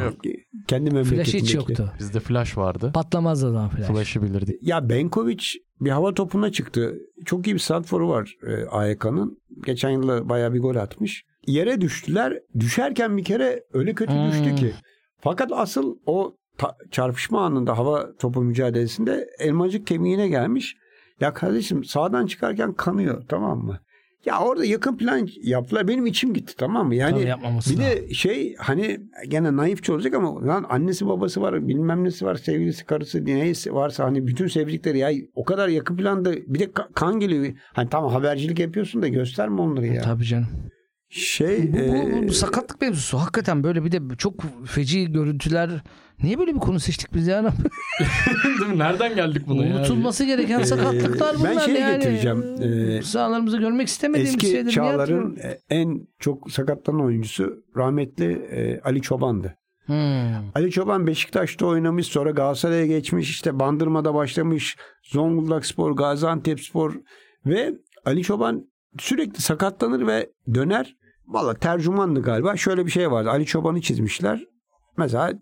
Kendi 0.68 0.90
Flash 0.90 1.10
memleketindeki. 1.10 1.42
hiç 1.42 1.54
yoktu. 1.54 1.92
Bizde 1.98 2.20
Flash 2.20 2.56
vardı. 2.56 2.90
Patlamaz 2.94 3.44
o 3.44 3.50
zaman 3.50 3.68
Flash. 3.68 3.86
Flash'ı 3.86 4.22
bilirdik. 4.22 4.56
Ya 4.62 4.88
Benkovic 4.88 5.44
bir 5.80 5.90
hava 5.90 6.14
topuna 6.14 6.52
çıktı. 6.52 6.94
Çok 7.24 7.46
iyi 7.46 7.54
bir 7.54 7.58
santrforu 7.60 8.08
var 8.08 8.34
e, 8.46 8.64
AYK'nın. 8.66 9.38
Geçen 9.66 9.90
yılda 9.90 10.28
bayağı 10.28 10.54
bir 10.54 10.60
gol 10.60 10.76
atmış. 10.76 11.24
Yere 11.46 11.80
düştüler. 11.80 12.38
Düşerken 12.60 13.16
bir 13.16 13.24
kere 13.24 13.64
öyle 13.72 13.94
kötü 13.94 14.12
Hmm. 14.12 14.28
düştü 14.30 14.54
ki. 14.54 14.72
Fakat 15.20 15.50
asıl 15.52 15.96
o 16.06 16.36
ta- 16.58 16.76
çarpışma 16.90 17.44
anında 17.46 17.78
hava 17.78 18.16
topu 18.18 18.42
mücadelesinde 18.42 19.26
elmacık 19.38 19.86
kemiğine 19.86 20.28
gelmiş. 20.28 20.76
Ya 21.20 21.34
kardeşim 21.34 21.84
sağdan 21.84 22.26
çıkarken 22.26 22.72
kanıyor 22.72 23.22
tamam 23.28 23.58
mı? 23.58 23.80
Ya 24.24 24.40
orada 24.40 24.64
yakın 24.64 24.96
plan 24.96 25.28
yaptılar. 25.42 25.88
Benim 25.88 26.06
içim 26.06 26.34
gitti 26.34 26.54
tamam 26.56 26.86
mı? 26.86 26.94
Yani 26.94 27.22
bir 27.72 27.76
de 27.80 28.14
şey 28.14 28.54
hani 28.58 29.00
gene 29.28 29.56
naifçe 29.56 29.92
olacak 29.92 30.14
ama 30.14 30.46
lan 30.46 30.66
annesi 30.68 31.06
babası 31.06 31.40
var 31.40 31.68
bilmem 31.68 32.04
nesi 32.04 32.24
var 32.26 32.34
sevgilisi 32.34 32.84
karısı 32.86 33.24
neyse 33.24 33.72
varsa 33.72 34.04
hani 34.04 34.26
bütün 34.26 34.46
sevdikleri 34.46 34.98
ya 34.98 35.10
o 35.34 35.44
kadar 35.44 35.68
yakın 35.68 35.96
planda 35.96 36.32
bir 36.32 36.58
de 36.58 36.64
ka- 36.64 36.92
kan 36.94 37.20
geliyor. 37.20 37.52
Hani 37.72 37.88
tamam 37.88 38.10
habercilik 38.12 38.58
yapıyorsun 38.58 39.02
da 39.02 39.08
gösterme 39.08 39.60
onları 39.60 39.86
ya. 39.86 40.02
Tabii 40.02 40.24
canım. 40.24 40.46
Şey 41.08 41.72
Bu, 41.72 41.76
bu, 41.78 41.80
e, 41.80 42.28
bu 42.28 42.32
sakatlık 42.32 42.80
mevzusu 42.80 43.18
hakikaten 43.18 43.64
böyle 43.64 43.84
bir 43.84 43.92
de 43.92 44.16
çok 44.18 44.34
feci 44.66 45.12
görüntüler. 45.12 45.70
Niye 46.22 46.38
böyle 46.38 46.54
bir 46.54 46.60
konu 46.60 46.80
seçtik 46.80 47.14
biz 47.14 47.26
ya? 47.26 47.44
Değil 48.44 48.70
mi? 48.70 48.78
Nereden 48.78 49.14
geldik 49.14 49.42
buna? 49.46 49.62
Unutulması 49.62 50.24
gereken 50.24 50.62
sakatlıklar 50.62 51.34
ben 51.34 51.40
bunlar 51.40 51.60
şey 51.60 51.74
yani. 51.74 51.96
getireceğim. 51.96 52.44
Ee, 52.62 53.02
Sahalarımızda 53.02 53.56
görmek 53.56 53.88
istemediğim 53.88 54.28
eski 54.28 54.46
şeyleri 54.46 54.70
çağların 54.70 55.38
en 55.70 56.08
çok 56.18 56.50
sakatlanan 56.50 57.04
oyuncusu 57.04 57.64
rahmetli 57.76 58.32
e, 58.32 58.80
Ali 58.80 59.02
Çoban'dı. 59.02 59.56
Hmm. 59.86 60.50
Ali 60.54 60.70
Çoban 60.70 61.06
Beşiktaş'ta 61.06 61.66
oynamış 61.66 62.06
sonra 62.06 62.30
Galatasaray'a 62.30 62.86
geçmiş 62.86 63.30
işte 63.30 63.58
Bandırma'da 63.58 64.14
başlamış 64.14 64.76
Zonguldak 65.02 65.66
Spor, 65.66 65.92
Gaziantep 65.92 66.60
Spor 66.60 66.94
ve 67.46 67.74
Ali 68.04 68.22
Çoban 68.22 68.68
sürekli 68.98 69.42
sakatlanır 69.42 70.06
ve 70.06 70.30
döner. 70.54 70.96
Valla 71.26 71.54
tercümandı 71.54 72.22
galiba. 72.22 72.56
Şöyle 72.56 72.86
bir 72.86 72.90
şey 72.90 73.10
vardı. 73.10 73.30
Ali 73.30 73.46
Çoban'ı 73.46 73.80
çizmişler. 73.80 74.44
Mesela 74.96 75.32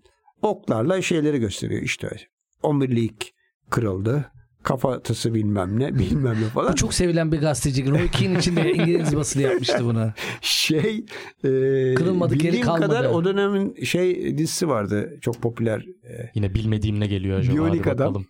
oklarla 0.43 1.03
şeyleri 1.03 1.39
gösteriyor. 1.39 1.83
İşte 1.83 2.17
omurilik 2.63 3.35
kırıldı. 3.71 4.31
Kafatası 4.63 5.35
bilmem 5.35 5.81
ne 5.81 5.95
bilmem 5.99 6.37
ne 6.43 6.45
falan. 6.49 6.73
Bu 6.73 6.77
çok 6.77 6.95
sevilen 6.95 7.33
bir 7.33 7.41
gazeteci. 7.41 7.91
Roy 7.91 8.09
Keane 8.09 8.39
için 8.39 8.57
de 8.57 8.73
İngiliz 8.73 9.17
basını 9.17 9.43
yapmıştı 9.43 9.79
bunu. 9.85 10.13
şey 10.41 10.97
e, 11.45 11.49
Kırılmadı, 11.95 12.35
geri 12.35 12.61
kalmadı. 12.61 12.87
kadar 12.87 13.05
o 13.05 13.25
dönemin 13.25 13.85
şey 13.85 14.39
dizisi 14.39 14.69
vardı. 14.69 15.19
Çok 15.21 15.43
popüler. 15.43 15.81
E, 15.81 16.31
Yine 16.35 16.55
bilmediğim 16.55 17.01
ne 17.01 17.07
geliyor 17.07 17.39
acaba? 17.39 17.55
Biyonik 17.55 17.87
adam. 17.87 18.09
bakalım. 18.09 18.27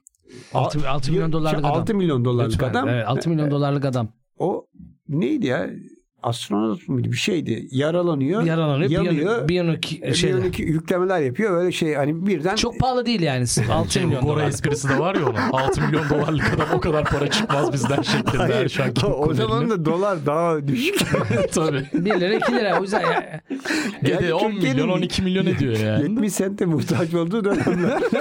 6, 0.55 0.89
6 0.89 1.13
milyon 1.13 1.33
dolarlık 1.33 1.61
adam. 1.65 1.73
6 1.73 1.95
milyon 1.95 2.25
dolarlık 2.25 2.53
Lütfen. 2.53 2.71
adam. 2.71 2.89
Evet, 2.89 3.05
6 3.09 3.31
milyon 3.31 3.51
dolarlık 3.51 3.85
adam. 3.85 4.09
O 4.39 4.67
neydi 5.09 5.47
ya? 5.47 5.71
Astronot 6.23 6.89
muydu? 6.89 7.13
Bir 7.13 7.17
şeydi. 7.17 7.69
Yaralanıyor. 7.71 8.43
Yaralanıyor. 8.43 8.91
Yanıyor. 8.91 9.49
Biyonik 9.49 10.15
şey. 10.15 10.31
biyonik 10.31 10.59
yüklemeler 10.59 11.21
yapıyor. 11.21 11.53
Böyle 11.53 11.73
şey 11.73 11.95
hani 11.95 12.27
birden 12.27 12.57
Çok 12.57 12.81
pahalı 12.81 13.07
değil 13.07 13.21
yani. 13.23 13.45
6 13.73 13.93
Şey, 13.93 14.05
milyon 14.05 14.23
Gora 14.23 14.37
dolar. 14.37 14.49
esprisi 14.49 14.89
de 14.89 14.99
var 14.99 15.15
ya 15.15 15.27
onun. 15.27 15.37
6 15.53 15.81
milyon 15.83 16.11
dolarlık 16.11 16.55
adam 16.55 16.69
o 16.75 16.81
kadar 16.81 17.05
para 17.05 17.31
çıkmaz 17.31 17.73
bizden 17.73 18.03
şeklinde. 18.03 18.37
Hayır, 18.37 18.69
şarkı 18.69 19.07
o 19.07 19.35
zaman 19.35 19.71
da 19.71 19.85
dolar 19.85 20.27
daha 20.27 20.69
düşük. 20.69 21.01
Tabii. 21.53 21.87
1 21.93 22.21
lira 22.21 22.35
2 22.35 22.53
lira. 22.53 22.81
O 22.81 22.83
yüzden 22.83 23.01
ya, 23.01 23.41
Gede 24.03 24.35
10 24.35 24.51
Türkiye'nin 24.51 24.77
milyon 24.83 24.89
12 24.99 25.23
milyon 25.23 25.47
ediyor 25.47 25.77
yani. 25.79 26.03
70 26.03 26.33
sente 26.33 26.67
muhtaç 26.67 27.15
olduğu 27.15 27.45
dönemler. 27.45 28.03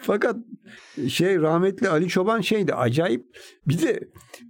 Fakat 0.00 0.36
şey 1.08 1.40
rahmetli 1.40 1.88
Ali 1.88 2.08
Çoban 2.08 2.40
şeydi 2.40 2.74
acayip. 2.74 3.24
Bir 3.66 3.82
de 3.82 4.08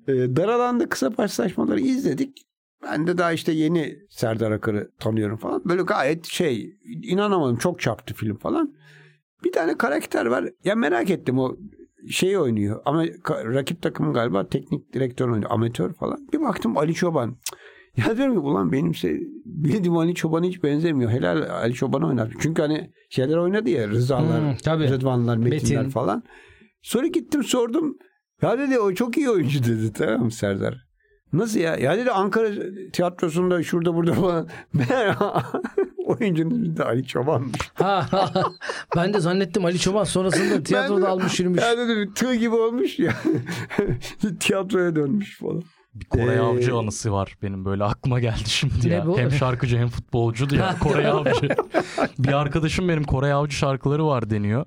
e, 0.09 0.37
dar 0.37 0.49
alanda 0.49 0.89
kısa 0.89 1.11
paslaşmaları 1.11 1.81
izledik. 1.81 2.43
Ben 2.83 3.07
de 3.07 3.19
daha 3.19 3.33
işte 3.33 3.53
yeni 3.53 3.99
Serdar 4.11 4.51
Akar'ı 4.51 4.91
tanıyorum 5.01 5.37
falan. 5.37 5.63
Böyle 5.65 5.83
gayet 5.83 6.27
şey 6.27 6.77
inanamadım 7.03 7.57
çok 7.57 7.81
çarptı 7.81 8.15
film 8.15 8.37
falan. 8.37 8.75
Bir 9.45 9.53
tane 9.53 9.79
karakter 9.79 10.27
var. 10.27 10.49
Ya 10.65 10.75
merak 10.75 11.11
ettim 11.11 11.39
o 11.39 11.57
şey 12.11 12.39
oynuyor. 12.39 12.83
Ama 12.85 13.05
rakip 13.29 13.83
takım 13.83 14.13
galiba 14.13 14.49
teknik 14.49 14.93
direktör 14.93 15.29
oynuyor. 15.29 15.51
Amatör 15.51 15.93
falan. 15.93 16.29
Bir 16.33 16.41
baktım 16.41 16.77
Ali 16.79 16.95
Çoban. 16.95 17.37
Cık. 17.45 17.66
Ya 17.97 18.17
diyorum 18.17 18.35
ki 18.35 18.41
ulan 18.41 18.73
benim 18.73 18.93
bildiğim 19.45 19.97
Ali 19.97 20.15
Çoban'a 20.15 20.47
hiç 20.47 20.63
benzemiyor. 20.63 21.11
Helal 21.11 21.51
Ali 21.51 21.75
Çoban'a 21.75 22.07
oynar. 22.07 22.33
Çünkü 22.41 22.63
hani 22.63 22.91
şeyler 23.11 23.37
oynadı 23.37 23.71
ya 23.71 23.89
Rıza'lar, 23.89 24.41
Hmm, 24.41 24.57
tabii. 24.65 24.89
Rıdvanlar, 24.91 25.37
Metinler 25.37 25.77
Metin. 25.77 25.91
falan. 25.91 26.23
Sonra 26.83 27.07
gittim 27.07 27.45
sordum. 27.45 27.97
Ya 28.43 28.59
dedi 28.59 28.79
o 28.79 28.95
çok 28.95 29.17
iyi 29.17 29.31
oyuncu 29.31 29.65
dedi. 29.65 29.93
Tamam 29.93 30.25
mı 30.25 30.31
Serdar? 30.31 30.87
Nasıl 31.33 31.61
ya? 31.61 31.77
Ya 31.77 31.99
dedi 31.99 32.11
Ankara 32.11 32.49
tiyatrosunda 32.93 33.63
şurada 33.63 33.95
burada 33.95 34.13
falan. 34.13 34.49
Oyuncunun 36.07 36.63
bir 36.63 36.77
de 36.77 36.85
Ali 36.85 37.07
Çoban'mış. 37.07 37.57
Ha, 37.75 38.07
ha, 38.11 38.45
ben 38.97 39.15
de 39.15 39.21
zannettim 39.21 39.65
Ali 39.65 39.79
Çoban 39.79 40.05
sonrasında 40.05 40.63
tiyatroda 40.63 41.09
almış 41.09 41.41
yürümüş. 41.41 41.63
Ya 41.63 41.79
dedi 41.79 42.15
tığ 42.15 42.35
gibi 42.35 42.55
olmuş 42.55 42.99
ya. 42.99 43.13
Tiyatroya 44.41 44.97
dönmüş 44.97 45.39
falan. 45.39 45.63
Bir 46.01 46.05
Koray 46.05 46.37
Ee, 46.37 46.41
Avcı 46.41 46.77
anısı 46.77 47.13
var 47.13 47.37
benim 47.43 47.65
böyle 47.65 47.85
aklıma 47.85 48.21
geldi 48.21 48.43
şimdi 48.49 48.89
Ne 48.89 48.95
ya. 48.95 49.07
bu? 49.07 49.19
Hem 49.19 49.31
şarkıcı 49.33 49.79
hem 49.79 49.89
futbolcu 49.89 50.57
ya 50.57 50.77
Koray 50.81 51.07
Avcı. 51.07 51.49
bir 52.19 52.33
arkadaşım 52.33 52.89
benim 52.89 53.05
Koray 53.05 53.33
Avcı 53.33 53.57
şarkıları 53.57 54.07
var 54.07 54.31
deniyor. 54.31 54.67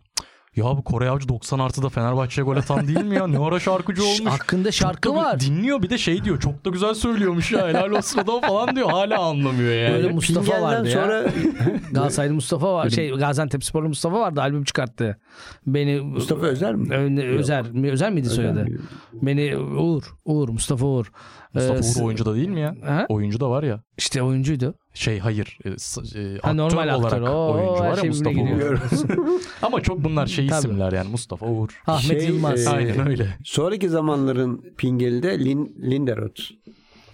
Ya 0.56 0.63
bu 0.65 0.84
Koray 0.84 1.10
Avcı 1.10 1.27
90 1.29 1.60
artıda 1.60 1.89
Fenerbahçe'ye 1.89 2.46
gol 2.46 2.58
atan 2.58 2.88
değil 2.88 3.06
mi 3.06 3.15
ya? 3.15 3.27
Ne 3.27 3.39
ara 3.39 3.60
şarkıcı 3.60 4.03
olmuş? 4.06 4.34
Hakkında 4.34 4.72
şarkı 4.72 5.15
var. 5.15 5.39
Dinliyor 5.39 5.82
bir 5.84 5.89
de 5.89 5.98
şey 5.98 6.24
diyor. 6.24 6.39
Çok 6.39 6.65
da 6.65 6.70
güzel 6.70 6.94
söylüyormuş 6.94 7.51
ya. 7.51 7.68
Helal 7.68 7.91
olsun 7.91 8.20
adam 8.20 8.41
falan 8.41 8.75
diyor. 8.75 8.89
Hala 8.91 9.20
anlamıyor 9.20 9.72
yani. 9.74 9.96
Öyle 9.96 10.10
Mustafa 10.10 10.41
Fingen'den 10.41 10.63
vardı 10.63 10.89
ya. 10.89 10.94
sonra 11.03 11.25
Galatasaraylı 11.91 12.34
Mustafa 12.34 12.74
var. 12.74 12.89
Şey 12.89 13.10
Gaziantep 13.12 13.63
Sporlu 13.63 13.88
Mustafa 13.88 14.20
vardı. 14.20 14.41
Albüm 14.41 14.63
çıkarttı. 14.63 15.20
Beni 15.68 16.01
Mustafa 16.01 16.46
Özer 16.46 16.75
mi? 16.75 16.94
Ö- 16.96 17.38
Özer. 17.38 17.72
mi- 17.72 17.91
Özer 17.91 18.12
miydi 18.12 18.29
soyadı? 18.29 18.63
mi? 18.65 18.77
Beni 19.13 19.58
Uğur. 19.58 20.03
Uğur. 20.25 20.50
Mustafa 20.50 20.86
Uğur. 20.86 21.12
Mustafa 21.53 21.79
Ee, 21.79 22.01
Uğur 22.01 22.06
oyuncu 22.06 22.25
da 22.25 22.36
değil 22.36 22.48
mi 22.50 22.60
ya? 22.60 22.75
Ha? 22.86 23.06
Oyuncu 23.10 23.39
da 23.39 23.50
var 23.50 23.63
ya. 23.63 23.82
İşte 23.98 24.24
oyuncuydu. 24.24 24.74
Şey 24.94 25.20
hayır. 25.20 25.58
E, 25.65 25.70
e, 25.70 25.74
Ha, 25.74 26.50
aktör 26.50 26.58
normal 26.58 26.88
aktör. 26.96 27.22
olarak 27.22 27.36
Oo, 27.36 27.53
oyuncu 27.53 27.84
var 27.84 27.98
ya 27.98 28.03
Mustafa 28.03 28.29
Uğur. 28.39 28.48
gidiyor. 28.48 28.79
Ama 29.62 29.82
çok 29.82 30.03
bunlar 30.03 30.27
şey 30.27 30.48
Tabii. 30.48 30.60
isimler 30.60 30.91
yani. 30.91 31.10
Mustafa 31.10 31.46
Uğur. 31.46 31.82
Ahmet 31.88 32.22
Şey, 32.22 32.29
Yılmaz. 32.29 32.65
e, 32.68 32.70
Aynen 32.70 33.08
öyle. 33.08 33.27
Sonraki 33.44 33.89
zamanların 33.89 34.74
Pingeli 34.77 35.24
de 35.24 35.39
Lin, 35.39 35.75
Linderoth. 35.82 36.41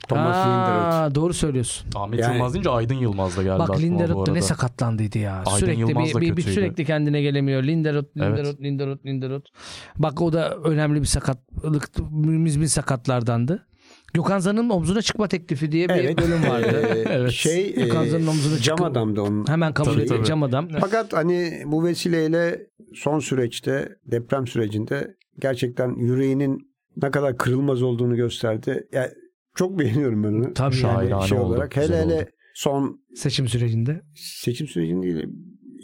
Thomas. 0.08 0.36
Aa, 0.36 1.16
doğru 1.16 1.34
söylüyorsun. 1.34 1.88
Ahmet 1.96 2.20
Yani- 2.20 2.34
Yılmaz 2.36 2.54
deyince 2.54 2.70
Aydın 2.70 2.94
Yılmaz 2.96 3.38
da 3.38 3.44
geldi 3.44 3.60
Bak 3.60 3.80
Linderoth 3.80 4.28
da 4.30 4.32
ne 4.34 4.42
sakatlandıydı 4.42 5.18
ya. 5.18 5.34
Aydın 5.46 5.52
sürekli 5.60 5.80
Yılmaz 5.80 6.10
bir, 6.10 6.14
da 6.14 6.22
bir, 6.22 6.38
bir 6.38 6.42
sürekli 6.42 6.86
kendine 6.86 7.22
gelemiyor. 7.22 7.64
Linderoth, 7.64 8.08
Evet. 8.18 8.28
Linderoth, 8.38 8.62
Linderoth, 8.62 9.06
Linderoth. 9.06 9.46
Bak 9.98 10.22
o 10.22 10.34
da 10.34 10.50
önemli 10.56 11.02
bir 11.02 11.06
sakatlık, 11.08 11.90
müzmin 12.12 12.66
sakatlardandı. 12.66 13.66
Gökhan 14.16 14.40
Zan'ın 14.40 14.70
omzuna 14.70 15.02
çıkma 15.02 15.28
teklifi 15.28 15.72
diye 15.72 15.90
bir 15.90 15.94
Evet. 15.94 16.18
bölüm 16.18 16.50
vardı. 16.50 16.88
Ee, 16.96 17.04
Evet. 17.10 17.32
Şey 17.32 17.76
Gökhan 17.76 18.06
Zan'ın 18.06 18.26
e, 18.26 18.30
omzuna 18.30 18.58
cam 18.60 18.78
çıkıp- 18.78 18.92
adamdı 18.92 19.22
onun. 19.22 19.48
Hemen 19.48 19.74
kabul 19.74 20.08
Tabii, 20.08 20.26
cam 20.26 20.44
adam. 20.44 20.68
Fakat 20.80 21.14
hani 21.14 21.62
bu 21.66 21.84
vesileyle 21.84 22.68
son 22.94 23.20
süreçte 23.20 23.90
deprem 24.06 24.48
sürecinde 24.48 25.16
gerçekten 25.40 25.96
yüreğinin 25.96 26.58
ne 27.02 27.12
kadar 27.12 27.38
kırılmaz 27.38 27.82
olduğunu 27.82 28.16
gösterdi. 28.16 28.88
Yani 28.94 29.10
çok 29.56 29.80
beğeniyorum 29.80 30.24
ben 30.24 30.28
onu. 30.34 30.54
Tabii 30.54 30.78
yani. 30.78 31.28
şey 31.28 31.38
oldu, 31.38 31.48
olarak. 31.48 31.76
Hele 31.78 31.98
hele 31.98 32.16
oldu. 32.16 32.26
son 32.54 33.00
Seçim 33.16 33.48
sürecinde. 33.48 34.02
seçim 34.16 34.68
sürecinde 34.68 35.04
değil. 35.08 35.28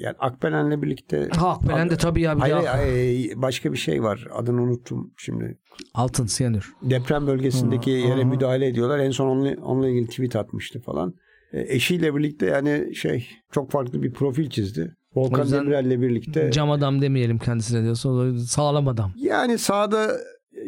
Yani 0.02 0.16
Akbelen'le 0.20 0.82
birlikte 0.82 1.30
Ha 1.36 1.60
ben 1.70 1.90
de 1.90 1.98
tabii 1.98 2.22
ya 2.22 2.36
bir 2.36 2.42
Hayır, 2.42 2.56
hayır, 2.56 3.34
başka 3.36 3.72
bir 3.74 3.78
şey 3.78 4.04
var. 4.04 4.28
Adını 4.34 4.62
unuttum 4.62 5.14
şimdi. 5.18 5.58
Altın 5.94 6.26
siyanür. 6.26 6.74
Deprem 6.82 7.28
bölgesindeki 7.28 7.92
Hı, 7.92 8.08
yere 8.08 8.22
hı. 8.22 8.26
müdahale 8.26 8.68
ediyorlar. 8.68 9.00
En 9.00 9.12
son 9.12 9.28
onunla, 9.28 9.56
onunla 9.62 9.90
ilgili 9.90 10.08
tweet 10.08 10.36
atmıştı 10.36 10.82
falan. 10.82 11.14
E, 11.54 11.76
eşiyle 11.76 12.16
birlikte 12.16 12.46
yani 12.46 12.96
şey 12.96 13.28
çok 13.52 13.72
farklı 13.72 14.04
bir 14.04 14.14
profil 14.14 14.50
çizdi. 14.50 14.96
Volkan 15.16 15.52
Demirel'le 15.52 16.02
birlikte. 16.02 16.52
Cam 16.52 16.72
adam 16.72 17.02
demeyelim 17.02 17.38
kendisine 17.38 17.84
diyorsa 17.84 18.10
sağlam 18.40 18.88
adam. 18.88 19.12
Yani 19.16 19.58
sahada 19.58 20.12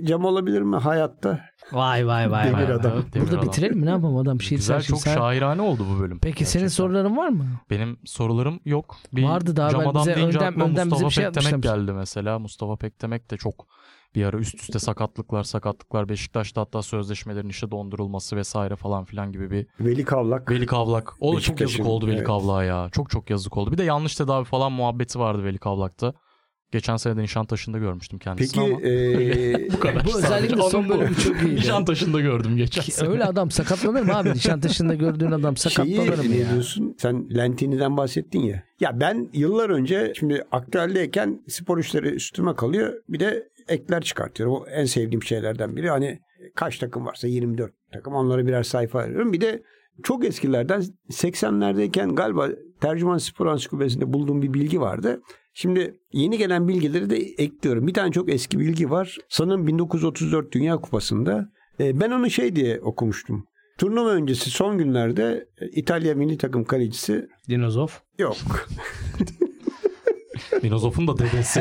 cam 0.03 0.25
olabilir 0.25 0.61
mi 0.61 0.75
hayatta? 0.75 1.39
Vay 1.73 2.07
vay 2.07 2.31
vay. 2.31 2.45
Demir 2.47 2.53
vay. 2.57 2.73
adam. 2.73 2.91
Evet, 2.95 3.13
demir 3.13 3.25
Burada 3.25 3.37
adam. 3.39 3.47
bitirelim 3.47 3.79
mi 3.79 3.85
ne 3.85 3.89
yapalım 3.89 4.17
adam 4.17 4.39
bir 4.39 4.43
şey 4.43 4.57
Güzel 4.57 4.81
çok 4.81 4.99
sen- 4.99 5.15
şairane 5.15 5.61
oldu 5.61 5.85
bu 5.95 5.99
bölüm. 5.99 6.19
Peki 6.21 6.45
senin 6.45 6.63
Gerçekten. 6.63 6.83
soruların 6.83 7.17
var 7.17 7.29
mı? 7.29 7.45
Benim 7.69 7.97
sorularım 8.05 8.59
yok. 8.65 8.95
Bir 9.13 9.23
Vardı 9.23 9.55
daha 9.55 9.73
ben- 9.73 9.79
adam 9.79 9.95
bize 10.01 10.13
önden- 10.13 10.53
önden 10.53 10.69
bize 10.75 10.83
Mustafa 10.83 11.05
bir 11.05 11.13
şey 11.13 11.23
Pekdemek 11.25 11.51
yapmışlar. 11.51 11.75
geldi 11.77 11.91
mesela. 11.93 12.39
Mustafa 12.39 12.75
Pekdemek 12.75 13.31
de 13.31 13.37
çok 13.37 13.67
bir 14.15 14.25
ara 14.25 14.37
üst 14.37 14.55
üste 14.61 14.79
sakatlıklar 14.79 15.43
sakatlıklar 15.43 16.09
Beşiktaş'ta 16.09 16.61
hatta 16.61 16.81
sözleşmelerin 16.81 17.49
işte 17.49 17.71
dondurulması 17.71 18.35
vesaire 18.35 18.75
falan 18.75 19.05
filan 19.05 19.31
gibi 19.31 19.51
bir 19.51 19.67
Veli 19.79 20.03
Kavlak. 20.05 20.51
Veli 20.51 20.65
Kavlak. 20.65 21.13
O 21.19 21.35
da 21.35 21.39
çok 21.41 21.61
yazık 21.61 21.85
oldu 21.85 22.07
Veli 22.07 22.15
evet. 22.15 22.27
Kavlak'a 22.27 22.63
ya. 22.63 22.89
Çok 22.91 23.09
çok 23.09 23.29
yazık 23.29 23.57
oldu. 23.57 23.71
Bir 23.71 23.77
de 23.77 23.83
yanlış 23.83 24.15
tedavi 24.15 24.45
falan 24.45 24.71
muhabbeti 24.71 25.19
vardı 25.19 25.43
Veli 25.43 25.57
Kavlak'ta. 25.57 26.13
Geçen 26.73 26.97
sene 26.97 27.17
de 27.17 27.21
Nişantaşı'nda 27.21 27.77
görmüştüm 27.77 28.19
kendisini 28.19 28.63
Peki 28.63 28.73
ama. 28.73 28.81
e, 28.87 30.03
Bu 30.05 30.17
özellikle 30.17 30.27
Sadece 30.27 30.55
son 30.55 30.79
onun 30.79 30.89
bu. 30.89 30.99
bölümü 30.99 31.15
çok 31.15 31.41
iyiydi. 31.41 31.55
Nişantaşı'nda 31.55 32.21
gördüm 32.21 32.57
geçen 32.57 32.83
Ki 32.83 32.91
sene. 32.91 33.09
Öyle 33.09 33.23
adam 33.25 33.51
sakatlanır 33.51 34.01
mı 34.01 34.17
abi? 34.17 34.29
Nişantaşı'nda 34.29 34.93
gördüğün 34.95 35.31
adam 35.31 35.57
sakatlanır 35.57 36.17
mı 36.25 36.35
ya? 36.35 36.51
diyorsun? 36.51 36.95
Sen 36.99 37.29
Lentini'den 37.37 37.97
bahsettin 37.97 38.39
ya. 38.39 38.63
Ya 38.79 38.99
ben 38.99 39.29
yıllar 39.33 39.69
önce 39.69 40.13
şimdi 40.19 40.43
aktueldeyken 40.51 41.43
spor 41.47 41.77
işleri 41.77 42.07
üstüme 42.09 42.55
kalıyor. 42.55 42.93
Bir 43.09 43.19
de 43.19 43.49
ekler 43.67 44.01
çıkartıyorum. 44.01 44.55
O 44.55 44.65
en 44.67 44.85
sevdiğim 44.85 45.23
şeylerden 45.23 45.75
biri. 45.75 45.89
Hani 45.89 46.19
kaç 46.55 46.77
takım 46.79 47.05
varsa 47.05 47.27
24 47.27 47.71
takım 47.93 48.13
onlara 48.13 48.47
birer 48.47 48.63
sayfa 48.63 48.99
arıyorum. 48.99 49.33
Bir 49.33 49.41
de 49.41 49.63
çok 50.03 50.25
eskilerden 50.25 50.83
80'lerdeyken 51.11 52.15
galiba 52.15 52.49
Tercüman 52.81 53.17
Spor 53.17 53.47
Ansiklopedisi'nde 53.47 54.13
bulduğum 54.13 54.41
bir 54.41 54.53
bilgi 54.53 54.81
vardı. 54.81 55.21
Şimdi 55.53 55.99
yeni 56.11 56.37
gelen 56.37 56.67
bilgileri 56.67 57.09
de 57.09 57.17
ekliyorum. 57.17 57.87
Bir 57.87 57.93
tane 57.93 58.11
çok 58.11 58.29
eski 58.29 58.59
bilgi 58.59 58.89
var. 58.91 59.17
Sanırım 59.29 59.67
1934 59.67 60.51
Dünya 60.51 60.77
Kupası'nda. 60.77 61.49
E, 61.79 61.99
ben 61.99 62.11
onu 62.11 62.29
şey 62.29 62.55
diye 62.55 62.81
okumuştum. 62.81 63.45
Turnuva 63.77 64.09
öncesi 64.09 64.49
son 64.49 64.77
günlerde 64.77 65.47
e, 65.61 65.67
İtalya 65.67 66.15
milli 66.15 66.37
takım 66.37 66.63
kalecisi 66.63 67.27
Dinozof. 67.49 68.01
yok. 68.19 68.35
Dinozof'un 70.63 71.07
da 71.07 71.17
dedesi 71.17 71.59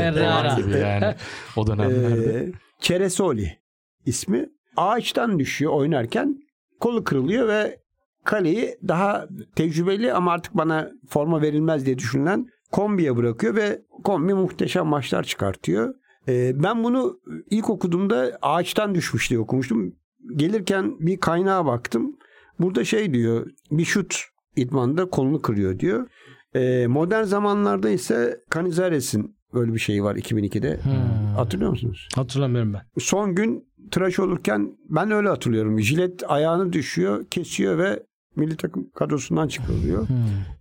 gibi 0.57 0.79
yani 0.79 1.15
o 1.57 1.67
dönemlerde. 1.67 2.45
Ee, 2.45 2.53
Ceresoli 2.81 3.59
ismi. 4.07 4.49
Ağaçtan 4.77 5.39
düşüyor 5.39 5.73
oynarken 5.73 6.37
kolu 6.81 7.05
kırılıyor 7.05 7.49
ve 7.49 7.81
kaleyi 8.25 8.79
daha 8.89 9.29
tecrübeli 9.57 10.13
ama 10.13 10.33
artık 10.33 10.55
bana 10.55 10.91
forma 11.09 11.43
verilmez 11.43 11.87
diye 11.87 11.99
düşünülen 11.99 12.47
kombiye 12.73 13.17
bırakıyor 13.17 13.57
ve 13.57 13.83
kombi 14.05 14.35
muhteşem 14.35 14.87
maçlar 14.87 15.23
çıkartıyor. 15.23 15.95
Ee, 16.29 16.63
ben 16.63 16.85
bunu 16.85 17.21
ilk 17.51 17.71
okuduğumda 17.71 18.39
ağaçtan 18.43 18.95
düşmüş 18.95 19.31
diye 19.31 19.41
okumuştum. 19.41 19.95
Gelirken 20.37 20.97
bir 21.01 21.21
kaynağa 21.21 21.67
baktım. 21.67 22.17
Burada 22.61 22.85
şey 22.85 23.15
diyor 23.15 23.47
bir 23.71 23.85
şut 23.85 24.25
idmanda 24.57 25.11
kolunu 25.11 25.43
kırıyor 25.43 25.79
diyor. 25.79 26.09
Ee, 26.55 26.87
modern 26.87 27.25
zamanlarda 27.25 27.91
ise 27.91 28.41
Canizares'in 28.55 29.37
böyle 29.55 29.75
bir 29.75 29.79
şeyi 29.79 30.05
var 30.05 30.17
2002'de. 30.17 30.81
Hmm. 30.83 30.93
Hatırlıyor 31.37 31.71
musunuz? 31.71 32.09
Hatırlamıyorum 32.17 32.73
ben. 32.73 32.83
Son 32.99 33.35
gün 33.35 33.69
tıraş 33.91 34.19
olurken 34.19 34.77
ben 34.89 35.11
öyle 35.11 35.29
hatırlıyorum. 35.29 35.81
Jilet 35.81 36.31
ayağını 36.31 36.73
düşüyor, 36.73 37.25
kesiyor 37.31 37.79
ve 37.79 38.03
milli 38.37 38.57
takım 38.57 38.91
kadrosundan 38.91 39.49
çıkarılıyor. 39.49 40.09
Hmm. 40.09 40.17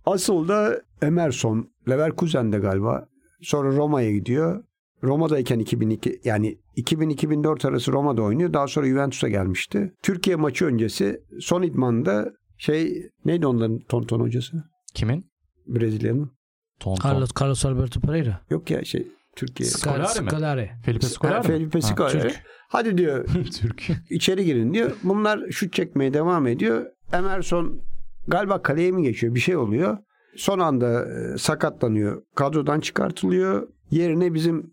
Asıl 0.06 0.48
da 0.48 0.80
Emerson, 1.02 1.70
Leverkusen'de 1.88 2.58
galiba. 2.58 3.06
Sonra 3.42 3.76
Roma'ya 3.76 4.12
gidiyor. 4.12 4.64
Roma'dayken 5.02 5.58
2002 5.58 6.20
yani 6.24 6.58
2000-2004 6.76 7.68
arası 7.68 7.92
Roma'da 7.92 8.22
oynuyor. 8.22 8.52
Daha 8.52 8.66
sonra 8.66 8.86
Juventus'a 8.86 9.28
gelmişti. 9.28 9.92
Türkiye 10.02 10.36
maçı 10.36 10.64
öncesi 10.64 11.20
son 11.40 11.62
idmanda 11.62 12.32
şey 12.58 13.10
neydi 13.24 13.46
onların 13.46 13.78
tonton 13.88 14.20
hocası? 14.20 14.64
Kimin? 14.94 15.26
Brezilya'nın. 15.66 16.32
Tonton. 16.80 17.08
Carlos, 17.08 17.30
Carlos 17.40 17.64
Alberto 17.64 18.00
Pereira. 18.00 18.40
Yok 18.50 18.70
ya 18.70 18.84
şey 18.84 19.06
Türkiye. 19.36 19.68
Scolari 19.68 20.20
mi? 20.20 20.30
Scolari. 20.30 20.70
Felipe 20.84 21.06
Scolari 21.06 21.34
Ha, 21.34 21.40
mi? 21.40 21.46
Felipe 21.46 21.80
Ha, 21.80 21.86
Scolari. 21.86 22.12
Türk. 22.12 22.42
Hadi 22.68 22.98
diyor 22.98 23.26
Türk. 23.60 23.88
içeri 24.10 24.44
girin 24.44 24.74
diyor. 24.74 24.90
Bunlar 25.02 25.50
şut 25.50 25.72
çekmeye 25.72 26.14
devam 26.14 26.46
ediyor. 26.46 26.86
Emerson 27.12 27.80
galiba 28.28 28.62
kaleye 28.62 28.90
mi 28.92 29.02
geçiyor 29.02 29.34
bir 29.34 29.40
şey 29.40 29.56
oluyor. 29.56 29.98
Son 30.36 30.58
anda 30.58 31.04
e, 31.04 31.38
sakatlanıyor. 31.38 32.22
Kadrodan 32.34 32.80
çıkartılıyor. 32.80 33.68
Yerine 33.90 34.34
bizim 34.34 34.72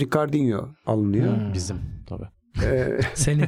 Ricardinho 0.00 0.68
alınıyor. 0.86 1.36
Hmm. 1.36 1.54
Bizim 1.54 1.76
tabii. 2.08 2.28
Ee, 2.64 3.00
Senin. 3.14 3.46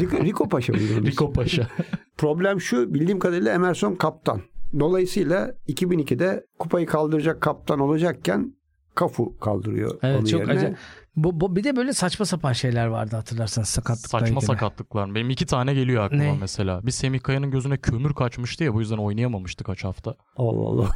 Rico, 0.00 0.24
Rico 0.24 0.48
Paşa 0.48 0.72
mıydı? 0.72 1.06
Rico 1.06 1.32
Paşa. 1.32 1.68
Problem 2.16 2.60
şu 2.60 2.94
bildiğim 2.94 3.18
kadarıyla 3.18 3.52
Emerson 3.54 3.94
kaptan. 3.94 4.40
Dolayısıyla 4.80 5.54
2002'de 5.68 6.44
kupayı 6.58 6.86
kaldıracak 6.86 7.40
kaptan 7.40 7.80
olacakken 7.80 8.58
Kafu 8.94 9.38
kaldırıyor 9.38 9.98
Evet 10.02 10.16
onun 10.18 10.24
çok 10.26 10.40
yerine. 10.40 10.52
acayip. 10.52 10.76
Bu, 11.18 11.40
bu, 11.40 11.56
bir 11.56 11.64
de 11.64 11.76
böyle 11.76 11.92
saçma 11.92 12.26
sapan 12.26 12.52
şeyler 12.52 12.86
vardı 12.86 13.16
hatırlarsanız 13.16 13.68
sakatlıkla 13.68 14.08
Saçma 14.08 14.26
ilgili. 14.28 14.40
sakatlıklar. 14.46 15.14
Benim 15.14 15.30
iki 15.30 15.46
tane 15.46 15.74
geliyor 15.74 16.04
aklıma 16.04 16.22
Ne? 16.22 16.36
mesela. 16.40 16.86
Bir 16.86 16.90
Semih 16.90 17.20
Kaya'nın 17.20 17.50
gözüne 17.50 17.76
kömür 17.76 18.14
kaçmıştı 18.14 18.64
ya 18.64 18.74
bu 18.74 18.80
yüzden 18.80 18.96
oynayamamıştı 18.96 19.64
kaç 19.64 19.84
hafta. 19.84 20.14
Allah 20.36 20.66
Allah. 20.68 20.88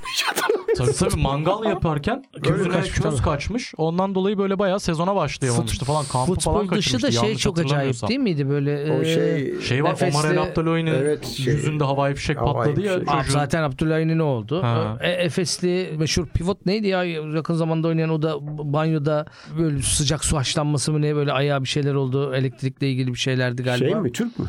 Tabii 0.76 0.92
tabii 0.92 1.20
mangal 1.20 1.64
yaparken 1.64 2.24
gözüne 2.42 2.68
kaçmış, 2.72 3.00
köz 3.00 3.02
tabii. 3.16 3.22
kaçmış. 3.24 3.74
Ondan 3.76 4.14
dolayı 4.14 4.38
böyle 4.38 4.58
bayağı 4.58 4.80
sezona 4.80 5.16
başlayamamıştı 5.16 5.84
falan. 5.84 6.04
Kampı 6.04 6.34
falan 6.40 6.60
Futbol 6.62 6.76
dışı 6.76 6.92
kaçırmıştı. 6.92 7.20
da 7.22 7.26
şey 7.26 7.36
çok 7.36 7.58
acayip 7.58 8.08
değil 8.08 8.20
miydi 8.20 8.48
böyle? 8.48 8.92
O 8.92 9.02
e, 9.02 9.04
şey 9.14 9.60
Şey 9.60 9.84
var 9.84 9.90
Nefesli- 9.94 10.10
Omar 10.18 10.30
El 10.34 10.42
Abdaloy'un 10.42 10.86
Evet, 10.86 11.26
şey- 11.26 11.54
yüzünde 11.54 11.84
havai 11.84 12.14
fişek 12.14 12.36
Havai 12.40 12.54
patladı 12.54 12.86
ya 12.86 12.92
fişek. 12.94 13.08
Abi 13.08 13.18
çocuğun. 13.18 13.32
zaten 13.32 13.62
Abdullah'ın 13.62 14.18
ne 14.18 14.22
oldu? 14.22 14.64
E, 15.00 15.10
Efesli 15.10 15.94
meşhur 15.98 16.26
pivot 16.26 16.66
neydi 16.66 16.88
ya 16.88 17.04
yakın 17.04 17.54
zamanda 17.54 17.88
oynayan 17.88 18.10
o 18.10 18.22
da 18.22 18.36
banyoda 18.72 19.26
böyle 19.58 19.82
sıcak 19.82 20.24
su 20.24 20.36
haşlanması 20.36 20.92
mı 20.92 21.02
ne 21.02 21.16
böyle 21.16 21.32
ayağı 21.32 21.62
bir 21.62 21.68
şeyler 21.68 21.94
oldu 21.94 22.34
elektrikle 22.34 22.90
ilgili 22.90 23.08
bir 23.14 23.18
şeylerdi 23.18 23.62
galiba. 23.62 23.88
şey 23.90 23.94
mi 23.94 24.12
Türk 24.12 24.38
mü? 24.38 24.46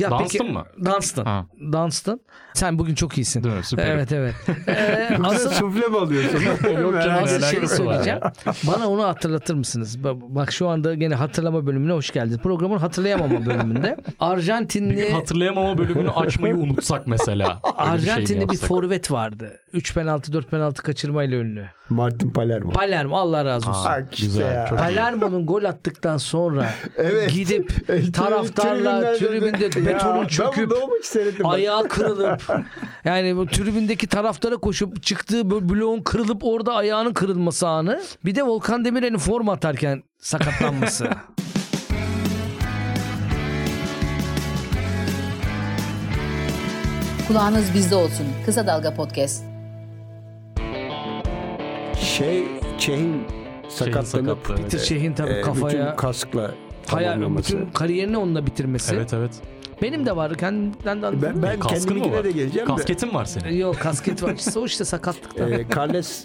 Ya 0.00 0.10
Dunstan 0.10 0.28
peki, 0.28 0.52
mı? 0.52 0.64
Dunstan. 0.84 1.24
Ha. 1.24 1.46
Dunstan. 1.72 2.20
Sen 2.54 2.78
bugün 2.78 2.94
çok 2.94 3.18
iyisin. 3.18 3.44
Değil 3.44 3.54
mi? 3.56 3.64
Süper. 3.64 3.86
Evet 3.86 4.12
evet. 4.12 4.34
Ee, 4.68 5.18
asıl 5.24 5.50
Sufle 5.50 5.86
mi 5.88 5.98
alıyorsun? 5.98 6.40
Yok 6.82 7.02
canım, 7.02 7.24
asıl 7.24 7.40
şeyi 7.40 7.68
söyleyeceğim. 7.68 8.18
Bana 8.66 8.88
onu 8.88 9.02
hatırlatır 9.04 9.54
mısınız? 9.54 9.96
Ba- 9.96 10.34
Bak 10.34 10.52
şu 10.52 10.68
anda 10.68 10.94
gene 10.94 11.14
hatırlama 11.14 11.66
bölümüne 11.66 11.92
hoş 11.92 12.10
geldiniz. 12.10 12.38
Programın 12.38 12.78
hatırlayamama 12.78 13.46
bölümünde. 13.46 13.96
Bir 14.08 14.14
Arjantinli 14.20 15.12
hatırlayamama 15.12 15.78
bölümünü 15.78 16.10
açmayı 16.10 16.54
unutsak 16.54 17.06
mesela. 17.06 17.60
Bir 17.64 17.84
şey 17.84 17.92
Arjantinli 17.92 18.48
bir 18.48 18.56
forvet 18.56 19.10
vardı. 19.10 19.59
3 19.72 19.94
penaltı 19.94 20.32
4 20.32 20.50
penaltı 20.50 20.82
kaçırmayla 20.82 21.38
ünlü. 21.38 21.66
Martin 21.88 22.30
Palermo. 22.30 22.72
Palermo 22.72 23.16
Allah 23.16 23.44
razı 23.44 23.70
olsun. 23.70 23.84
Bak 23.84 24.06
işte 24.12 24.26
güzel. 24.26 24.54
ya. 24.54 24.64
Palermo'nun 24.76 25.46
gol 25.46 25.64
attıktan 25.64 26.16
sonra 26.16 26.70
Evet. 26.96 27.32
gidip 27.32 27.86
taraftarla 28.14 29.14
tribünde 29.14 29.86
betonun 29.86 30.26
çöküp 30.26 30.72
ayağı 31.44 31.88
kırılıp 31.88 32.42
yani 33.04 33.36
bu 33.36 33.46
tribündeki 33.46 34.06
taraftara 34.06 34.56
koşup 34.56 35.02
çıktığı 35.02 35.50
bloğun 35.50 36.02
kırılıp 36.02 36.44
orada 36.44 36.74
ayağının 36.74 37.12
kırılması 37.12 37.68
anı. 37.68 38.00
Bir 38.24 38.34
de 38.34 38.42
Volkan 38.42 38.84
Demirel'in 38.84 39.18
forma 39.18 39.52
atarken 39.52 40.02
sakatlanması. 40.18 41.08
Kulağınız 47.28 47.74
bizde 47.74 47.94
olsun. 47.94 48.26
Kısa 48.46 48.66
Dalga 48.66 48.94
Podcast. 48.94 49.49
Şey 52.10 52.44
Çeh'in 52.78 53.22
sakatlanıp 53.68 54.06
sakatlığı, 54.06 54.54
evet. 54.54 54.62
Peter 54.64 54.78
Şeh'in 54.78 55.12
tabii 55.12 55.30
e, 55.32 55.40
kafaya 55.40 55.86
bütün 55.86 55.96
kaskla 55.96 56.54
hayal, 56.86 57.12
tamamlaması. 57.12 57.58
bütün 57.58 57.70
kariyerini 57.70 58.16
onunla 58.16 58.46
bitirmesi. 58.46 58.94
Evet 58.94 59.14
evet. 59.14 59.30
Benim 59.82 60.06
de 60.06 60.16
var. 60.16 60.34
Kendimden 60.34 61.02
de 61.02 61.22
Ben, 61.22 61.42
ben 61.42 61.60
Kaskın 61.60 61.98
mı 61.98 62.12
var? 62.12 62.24
de 62.24 62.30
geleceğim 62.32 62.68
de. 62.68 62.74
Kasketin 62.74 63.14
var 63.14 63.24
senin. 63.24 63.54
Yok 63.56 63.80
kasket 63.80 64.22
var. 64.22 64.34
İşte 64.34 64.58
o 64.58 64.64
işte 64.66 64.84
sakatlıktan. 64.84 65.52
E, 65.52 65.66
Carles 65.76 66.24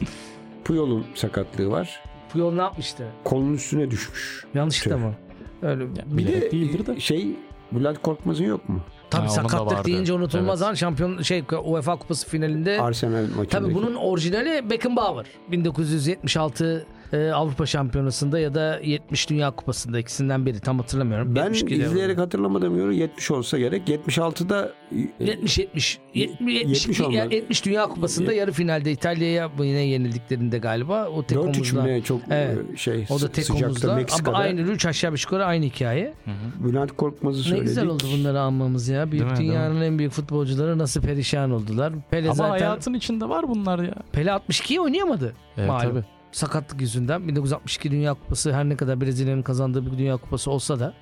Puyol'un 0.64 1.06
sakatlığı 1.16 1.72
var. 1.72 2.04
Puyol 2.34 2.54
ne 2.54 2.62
yapmıştı? 2.62 3.08
Kolun 3.24 3.54
üstüne 3.54 3.92
düşmüş. 3.92 4.46
Yanlışlıkla 4.54 4.96
Tüh. 4.98 5.04
mı? 5.04 5.14
Öyle. 5.62 5.86
Bir 6.06 6.18
bilerek 6.18 6.42
de 6.42 6.52
değildir 6.52 6.86
de. 6.86 7.00
şey 7.00 7.28
Bülent 7.72 8.02
Korkmaz'ın 8.02 8.44
yok 8.46 8.70
mu? 8.70 8.82
Tabii 9.16 9.28
Ha, 9.28 9.34
onun 9.34 9.44
da 9.44 9.50
sakatlık 9.50 9.78
vardı. 9.78 9.88
deyince 9.88 10.14
unutulmaz 10.14 10.62
Evet. 10.62 10.70
an 10.70 10.74
şampiyon 10.74 11.22
şey 11.22 11.44
UEFA 11.64 11.96
Kupası 11.96 12.28
finalinde 12.30 12.82
Arsenal 12.82 13.22
maçındaki. 13.22 13.50
Tabii 13.50 13.74
bunun 13.74 13.96
orijinali 13.96 14.70
Beckenbauer. 14.70 15.26
1976 15.52 16.86
e, 17.14 17.30
Avrupa 17.32 17.66
Şampiyonası'nda 17.66 18.40
ya 18.40 18.54
da 18.56 18.80
70 18.84 19.30
Dünya 19.30 19.52
Kupası'nda 19.52 20.00
ikisinden 20.00 20.46
biri 20.46 20.60
tam 20.60 20.80
hatırlamıyorum. 20.80 21.36
Ben 21.36 21.44
72 21.44 21.80
de 21.80 21.86
izleyerek 21.86 22.18
hatırlamadım 22.18 22.76
diyorum 22.76 22.92
70 22.92 23.32
olsa 23.32 23.58
gerek. 23.58 23.90
76'da 23.90 24.72
70 25.20 25.58
70 25.58 26.00
70 26.14 26.54
70 26.54 26.82
70, 26.88 27.02
olmalı. 27.02 27.34
70 27.34 27.66
Dünya 27.66 27.88
Kupası'nda 27.88 28.34
yarı 28.34 28.52
finalde 28.52 28.92
İtalya'ya 28.92 29.52
yine 29.60 29.86
yenildiklerinde 29.88 30.58
galiba 30.58 31.08
o 31.10 31.24
tek 31.24 31.38
4-3 31.38 31.42
omuzla. 31.42 31.84
mü 31.84 31.90
ne 31.90 32.02
çok 32.02 32.22
Evet. 32.30 32.58
e, 32.74 32.78
şey 32.78 33.06
O 33.10 33.22
da 33.22 33.32
tek 33.32 33.46
sıcakta 33.46 33.66
omuzla. 33.94 34.06
Ama 34.26 34.38
aynı 34.38 34.62
3 34.62 34.86
aşağı 34.86 35.14
5 35.14 35.24
yukarı 35.24 35.46
aynı 35.46 35.66
hikaye. 35.66 36.14
Bülent 36.60 36.92
Korkmaz'ı 36.92 37.40
Ne 37.40 37.44
söyledik. 37.44 37.68
güzel 37.68 37.88
oldu 37.88 38.04
bunları 38.18 38.40
almamız 38.42 38.88
ya. 38.88 39.12
Büyük 39.12 39.22
Değil 39.24 39.32
mi, 39.32 39.38
değil 39.38 39.50
dünyanın 39.50 39.82
en 39.82 40.00
büyük 40.00 40.12
futbolcuları 40.12 40.78
nasıl 40.78 41.02
perişan 41.02 41.52
oldular. 41.52 41.94
Pele 42.12 42.26
Ama 42.28 42.36
zaten 42.36 42.50
hayatın 42.52 42.94
içinde 42.94 43.30
var 43.30 43.48
bunlar 43.50 43.80
ya. 43.80 43.96
Pele 44.12 44.30
62'yi 44.30 44.82
oynayamadı. 44.82 45.34
Evet 45.58 45.68
Malum. 45.70 45.90
tabii. 45.90 46.15
Sakatlık 46.36 46.82
yüzünden 46.82 47.28
1962 47.28 47.92
Dünya 47.92 48.14
Kupası 48.14 48.54
her 48.54 48.70
ne 48.70 48.76
kadar 48.78 49.02
Brezilya'nın 49.02 49.42
kazandığı 49.42 49.86
bir 49.92 49.98
Dünya 49.98 50.18
Kupası 50.18 50.52
olsa 50.52 50.80
da 50.80 50.94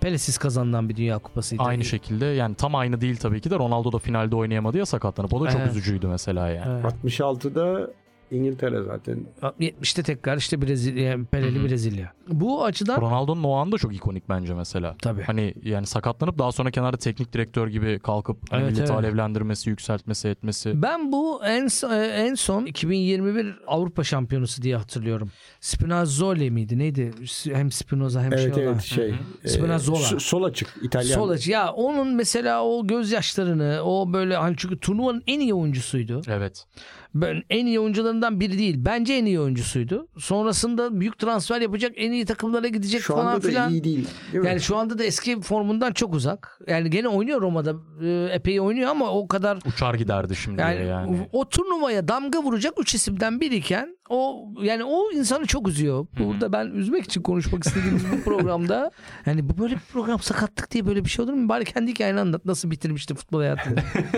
Pele'siz 0.00 0.38
kazanılan 0.38 0.88
bir 0.88 0.96
Dünya 0.96 1.18
Kupasıydı. 1.18 1.62
Aynı 1.62 1.84
şekilde 1.84 2.24
yani 2.26 2.54
tam 2.54 2.74
aynı 2.74 3.00
değil 3.00 3.16
tabii 3.16 3.40
ki 3.40 3.50
de 3.50 3.56
Ronaldo 3.58 3.92
da 3.92 3.98
finalde 3.98 4.36
oynayamadı 4.36 4.78
ya 4.78 4.86
sakatlanıp. 4.86 5.34
O 5.34 5.44
da 5.44 5.50
çok 5.50 5.60
Evet. 5.60 5.70
üzücüydü 5.70 6.06
mesela 6.06 6.48
yani. 6.48 6.80
Evet. 6.82 6.94
66'da 7.04 7.90
İngiltere 8.30 8.82
zaten. 8.82 9.18
70'te 9.42 10.02
tekrar 10.02 10.36
işte 10.36 10.62
Brezilya, 10.62 11.18
Pele'li. 11.30 11.64
Brezilya. 11.68 12.12
Bu 12.28 12.64
açıdan 12.64 13.00
Ronaldo'nun 13.00 13.44
o 13.44 13.52
an 13.54 13.72
da 13.72 13.78
çok 13.78 13.94
ikonik 13.94 14.28
bence 14.28 14.54
mesela. 14.54 14.96
tabii. 15.02 15.22
Hani 15.22 15.54
yani 15.62 15.86
sakatlanıp 15.86 16.38
daha 16.38 16.52
sonra 16.52 16.70
kenarda 16.70 16.96
teknik 16.96 17.32
direktör 17.32 17.68
gibi 17.68 17.98
kalkıp 17.98 18.38
hani 18.50 18.62
Evet, 18.62 18.72
milleti 18.72 18.92
evet. 18.92 19.04
alevlendirmesi, 19.04 19.70
yükseltmesi, 19.70 20.28
etmesi. 20.28 20.82
Ben 20.82 21.12
bu 21.12 21.44
en 21.44 21.64
so- 21.64 22.10
en 22.12 22.34
son 22.34 22.66
2021 22.66 23.56
Avrupa 23.66 24.04
Şampiyonası 24.04 24.62
diye 24.62 24.76
hatırlıyorum. 24.76 25.30
Spinazzola 25.60 26.50
miydi? 26.50 26.78
Neydi? 26.78 27.10
Hem 27.52 27.72
Spinoza 27.72 28.22
hem 28.22 28.32
Evet 28.32 28.54
şey 28.54 28.64
olan. 28.64 28.72
evet 28.74 28.82
şey. 28.82 29.14
e, 29.44 29.48
Spinazzola. 29.48 29.96
so- 29.98 30.20
sol 30.20 30.42
açık 30.42 30.68
İtalyan. 30.82 31.14
Sol 31.14 31.28
açı. 31.30 31.50
Ya 31.50 31.72
onun 31.72 32.14
mesela 32.14 32.64
o 32.64 32.86
gözyaşlarını 32.86 33.80
o 33.84 34.12
böyle 34.12 34.36
hani 34.36 34.54
çünkü 34.58 34.78
turnuvanın 34.80 35.22
en 35.26 35.40
iyi 35.40 35.54
oyuncusuydu. 35.54 36.22
Evet. 36.28 36.64
Ben 37.14 37.42
en 37.50 37.66
iyi 37.66 37.80
oyuncularından 37.80 38.40
biri 38.40 38.58
değil. 38.58 38.74
Bence 38.78 39.14
en 39.14 39.24
iyi 39.24 39.40
oyuncusuydu. 39.40 40.08
Sonrasında 40.18 41.00
büyük 41.00 41.18
transfer 41.18 41.60
yapacak, 41.60 41.92
en 41.96 42.12
iyi 42.12 42.24
takımlara 42.24 42.68
gidecek 42.68 43.00
Şu 43.02 43.12
falan 43.14 43.26
anda 43.26 43.42
da 43.42 43.48
filan. 43.48 43.70
iyi 43.70 43.84
değil. 43.84 44.08
değil 44.32 44.42
mi? 44.42 44.48
Yani 44.48 44.60
şu 44.60 44.76
anda 44.76 44.98
da 44.98 45.04
eski 45.04 45.40
formundan 45.40 45.92
çok 45.92 46.14
uzak. 46.14 46.60
Yani 46.66 46.90
gene 46.90 47.08
oynuyor 47.08 47.42
Roma'da. 47.42 47.74
e, 48.02 48.28
Epey 48.34 48.60
oynuyor 48.60 48.90
ama 48.90 49.10
o 49.10 49.28
kadar 49.28 49.58
Uçar 49.66 49.94
giderdi 49.94 50.36
şimdi 50.36 50.60
yani, 50.60 50.86
yani. 50.86 51.28
o 51.32 51.48
turnuvaya 51.48 52.08
damga 52.08 52.42
vuracak 52.42 52.74
üç 52.80 52.94
isimden 52.94 53.40
biriyken 53.40 53.96
o 54.08 54.48
yani 54.62 54.84
o 54.84 55.12
insanı 55.12 55.46
çok 55.46 55.68
üzüyor. 55.68 56.06
Burada 56.18 56.52
ben 56.52 56.66
üzmek 56.66 57.04
için 57.04 57.22
konuşmak 57.22 57.64
istediğimiz 57.66 58.02
bu 58.12 58.20
programda 58.24 58.90
yani 59.26 59.48
bu 59.48 59.58
böyle 59.58 59.74
bir 59.74 59.80
program 59.92 60.18
sakatlık 60.20 60.70
diye 60.70 60.86
böyle 60.86 61.04
bir 61.04 61.10
şey 61.10 61.24
olur 61.24 61.32
mu? 61.32 61.48
Bari 61.48 61.64
kendi 61.64 61.90
hikayeni 61.90 62.20
anlat. 62.20 62.44
Nasıl 62.44 62.70
bitirmişti 62.70 63.14
futbol 63.14 63.38
hayatını? 63.38 63.74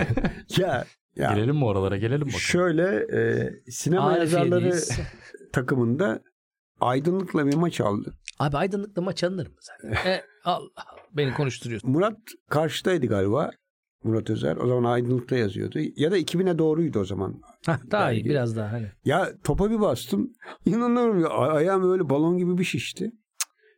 ya, 0.57 0.85
ya 1.17 1.33
Gelelim 1.35 1.57
mi 1.57 1.65
oralara? 1.65 1.97
Gelelim 1.97 2.21
bakalım. 2.21 2.41
şöyle 2.41 2.83
e, 3.13 3.51
sinema 3.71 4.17
yazarları 4.19 4.55
Arifiye'deyiz. 4.55 4.99
takımında 5.53 6.21
aydınlıkla 6.81 7.47
bir 7.47 7.55
maç 7.55 7.81
aldı. 7.81 8.15
Abi 8.39 8.57
aydınlıkla 8.57 9.03
maç 9.03 9.25
alınır 9.25 9.47
mı 9.47 9.55
zaten? 9.61 10.11
e, 10.11 10.23
Allah 10.45 10.69
beni 11.13 11.35
konuşturuyorsun. 11.35 11.91
Murat 11.91 12.19
karşıdaydı 12.51 13.07
galiba. 13.07 13.51
Murat 14.05 14.31
Özer. 14.31 14.57
O 14.57 14.67
zaman 14.69 14.93
aydınlıkta 14.93 15.37
yazıyordu. 15.37 15.79
Ya 15.97 16.11
da 16.11 16.19
2000'e 16.19 16.59
doğruydu 16.59 16.99
o 17.01 17.05
zaman. 17.05 17.41
Hah, 17.67 17.79
daha 17.91 18.13
iyi 18.13 18.25
biraz 18.25 18.57
daha 18.57 18.73
hani. 18.73 18.87
Ya 19.05 19.29
topa 19.45 19.71
bir 19.71 19.81
bastım. 19.81 20.33
İnanamıyorum 20.67 21.21
ya. 21.21 21.29
Ay- 21.29 21.51
Ayağım 21.57 21.93
öyle 21.93 22.09
balon 22.11 22.39
gibi 22.39 22.59
bir 22.59 22.65
şişti. 22.65 23.11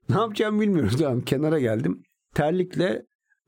Ne 0.09 0.17
yapacağımı 0.17 0.61
bilmiyorum. 0.61 0.91
Tamam 0.99 1.21
kenara 1.21 1.59
geldim. 1.59 2.03
Terlikle 2.35 3.03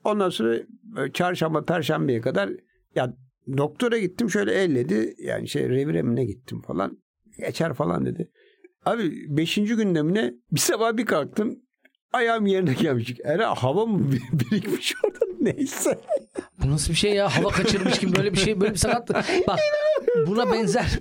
ondan 0.05 0.31
sonra 0.31 0.57
böyle 0.83 1.12
çarşamba 1.12 1.64
perşembeye 1.64 2.20
kadar 2.20 2.50
ya 2.94 3.14
doktora 3.57 3.98
gittim 3.98 4.31
şöyle 4.31 4.53
elledi. 4.53 5.14
Yani 5.18 5.48
şey 5.48 5.68
revire 5.68 6.03
mi 6.03 6.16
ne 6.16 6.24
gittim 6.24 6.62
falan. 6.62 6.98
Geçer 7.38 7.74
falan 7.74 8.07
dedi. 8.07 8.31
Abi 8.85 9.37
beşinci 9.37 9.74
günde 9.74 10.03
mi 10.03 10.14
ne 10.14 10.35
bir 10.53 10.61
sabah 10.61 10.96
bir 10.96 11.07
kalktım. 11.07 11.59
Ayağım 12.12 12.46
yerine 12.46 12.72
gelmiş. 12.74 13.14
Era 13.24 13.55
hava 13.55 13.87
mı 13.87 14.12
bir- 14.12 14.22
birikmiş 14.50 14.94
orada 15.05 15.18
neyse. 15.40 15.98
Bu 16.62 16.70
nasıl 16.70 16.90
bir 16.92 16.96
şey 16.98 17.14
ya? 17.14 17.29
Hava 17.37 17.48
kaçırmış 17.48 17.98
gibi 17.98 18.16
böyle 18.16 18.33
bir 18.33 18.38
şey 18.38 18.61
böyle 18.61 18.72
bir 18.72 18.79
sakatlık. 18.79 19.16
Bak 19.48 19.59
buna 20.26 20.53
benzer 20.53 20.98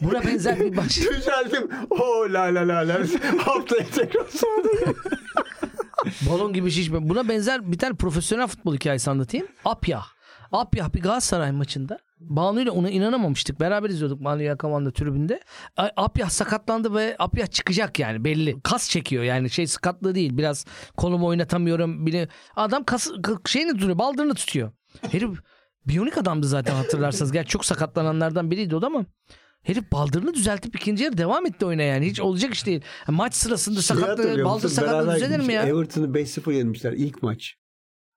buna 0.00 0.24
benzer 0.24 0.60
bir 0.60 0.76
baş. 0.76 0.98
Düzeldim. 1.00 1.68
Oo 1.90 2.26
la 2.32 2.42
la 2.42 2.68
la 2.68 2.88
la. 2.88 3.00
Haftaya 3.38 3.84
tekrar 3.94 4.26
sonra. 4.28 4.94
Balon 6.30 6.52
gibi 6.52 6.70
şişme. 6.70 7.08
Buna 7.08 7.28
benzer 7.28 7.72
bir 7.72 7.78
tane 7.78 7.94
profesyonel 7.94 8.46
futbol 8.46 8.74
hikayesi 8.74 9.10
anlatayım. 9.10 9.46
Apyah. 9.64 10.06
Apyah 10.52 10.94
bir 10.94 11.00
Galatasaray 11.00 11.52
maçında. 11.52 11.98
Banu 12.20 12.60
ile 12.60 12.70
ona 12.70 12.90
inanamamıştık. 12.90 13.60
Beraber 13.60 13.90
izliyorduk 13.90 14.24
Banu 14.24 14.42
Yakaman'da 14.42 14.92
tribünde. 14.92 15.40
Apyah 15.76 16.30
sakatlandı 16.30 16.94
ve 16.94 17.16
Apyah 17.18 17.46
çıkacak 17.46 17.98
yani 17.98 18.24
belli. 18.24 18.60
Kas 18.62 18.90
çekiyor 18.90 19.22
yani 19.24 19.50
şey 19.50 19.66
sakatlığı 19.66 20.14
değil. 20.14 20.38
Biraz 20.38 20.64
kolumu 20.96 21.26
oynatamıyorum. 21.26 22.06
Bile. 22.06 22.28
Adam 22.56 22.84
kas, 22.84 23.08
şeyini 23.46 23.72
tutuyor 23.72 23.98
baldırını 23.98 24.34
tutuyor. 24.34 24.72
Herif 25.10 25.30
biyonik 25.86 26.18
adamdı 26.18 26.46
zaten 26.46 26.74
hatırlarsanız. 26.74 27.32
Gerçi 27.32 27.48
çok 27.48 27.64
sakatlananlardan 27.64 28.50
biriydi 28.50 28.76
o 28.76 28.82
da 28.82 28.86
ama. 28.86 29.04
Herif 29.62 29.92
baldırını 29.92 30.34
düzeltip 30.34 30.76
ikinci 30.76 31.04
yarı 31.04 31.18
devam 31.18 31.46
etti 31.46 31.66
oyuna 31.66 31.82
yani. 31.82 32.06
Hiç 32.06 32.20
olacak 32.20 32.54
iş 32.54 32.66
değil. 32.66 32.82
Maç 33.08 33.34
sırasında 33.34 33.82
Şeyi 33.82 34.00
sakatlığı, 34.00 34.44
baldır 34.44 34.68
sakatlığı 34.68 35.14
düzelir 35.14 35.40
mi 35.40 35.52
ya? 35.52 35.62
Everton'ı 35.62 36.06
5-0 36.06 36.52
yenmişler 36.52 36.92
ilk 36.92 37.22
maç. 37.22 37.54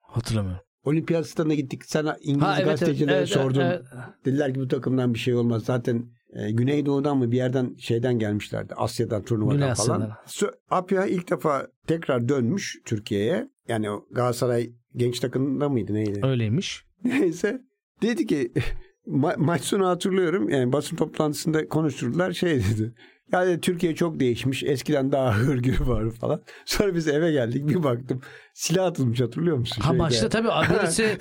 Hatırlamıyorum. 0.02 0.66
Olimpiyat 0.86 1.28
stadına 1.28 1.54
gittik. 1.54 1.86
Sana 1.86 2.18
İngiliz 2.22 2.42
Ha, 2.42 2.56
evet, 2.58 2.68
evet, 2.68 2.80
gazetecilere 2.80 3.18
evet, 3.18 3.30
sordum. 3.30 3.62
evet. 3.62 3.82
Dediler 4.26 4.54
ki 4.54 4.60
bu 4.60 4.68
takımdan 4.68 5.14
bir 5.14 5.20
şey 5.20 5.34
olmaz. 5.36 5.64
Zaten 5.66 6.06
e, 6.34 6.52
Güneydoğu'dan 6.52 7.18
mı 7.18 7.32
bir 7.32 7.38
yerden 7.38 7.76
şeyden 7.80 8.20
gelmişlerdi. 8.20 8.74
Asya'dan 8.74 9.24
turnuvadan 9.24 9.58
Güney 9.58 9.74
falan. 9.74 10.02
Asya'dan. 10.02 10.18
Sö- 10.52 10.56
Apya 10.70 11.06
ilk 11.06 11.30
defa 11.32 11.68
tekrar 11.88 12.30
dönmüş 12.30 12.78
Türkiye'ye. 12.86 13.50
Yani 13.68 13.88
Galatasaray 14.12 14.70
genç 14.96 15.20
takımında 15.20 15.70
mıydı 15.70 15.94
neydi? 15.94 16.20
Öyleymiş. 16.24 16.86
Neyse. 17.04 17.62
Dedi 18.02 18.26
ki 18.26 18.52
ma- 19.08 19.38
maç 19.38 19.62
sonu 19.62 19.88
hatırlıyorum. 19.88 20.50
Yani 20.50 20.74
basın 20.74 20.96
toplantısında 20.96 21.68
konuşturdular. 21.68 22.32
Şey 22.34 22.56
dedi. 22.60 22.94
Yani 23.32 23.62
Türkiye 23.62 23.96
çok 23.96 24.20
değişmiş. 24.20 24.64
Eskiden 24.64 25.12
daha 25.12 25.36
hırgür 25.38 25.80
vardı 25.80 26.10
falan. 26.22 26.42
Sonra 26.66 26.96
biz 26.96 27.08
eve 27.08 27.32
geldik. 27.32 27.68
Bir 27.68 27.84
baktım. 27.84 28.22
Silah 28.54 28.86
atılmış 28.86 29.22
hatırlıyor 29.22 29.58
musun? 29.58 29.82
Ha 29.82 29.90
Şeyde. 29.90 29.98
maçta 29.98 30.30
tabii 30.30 30.48
birisi 30.84 31.18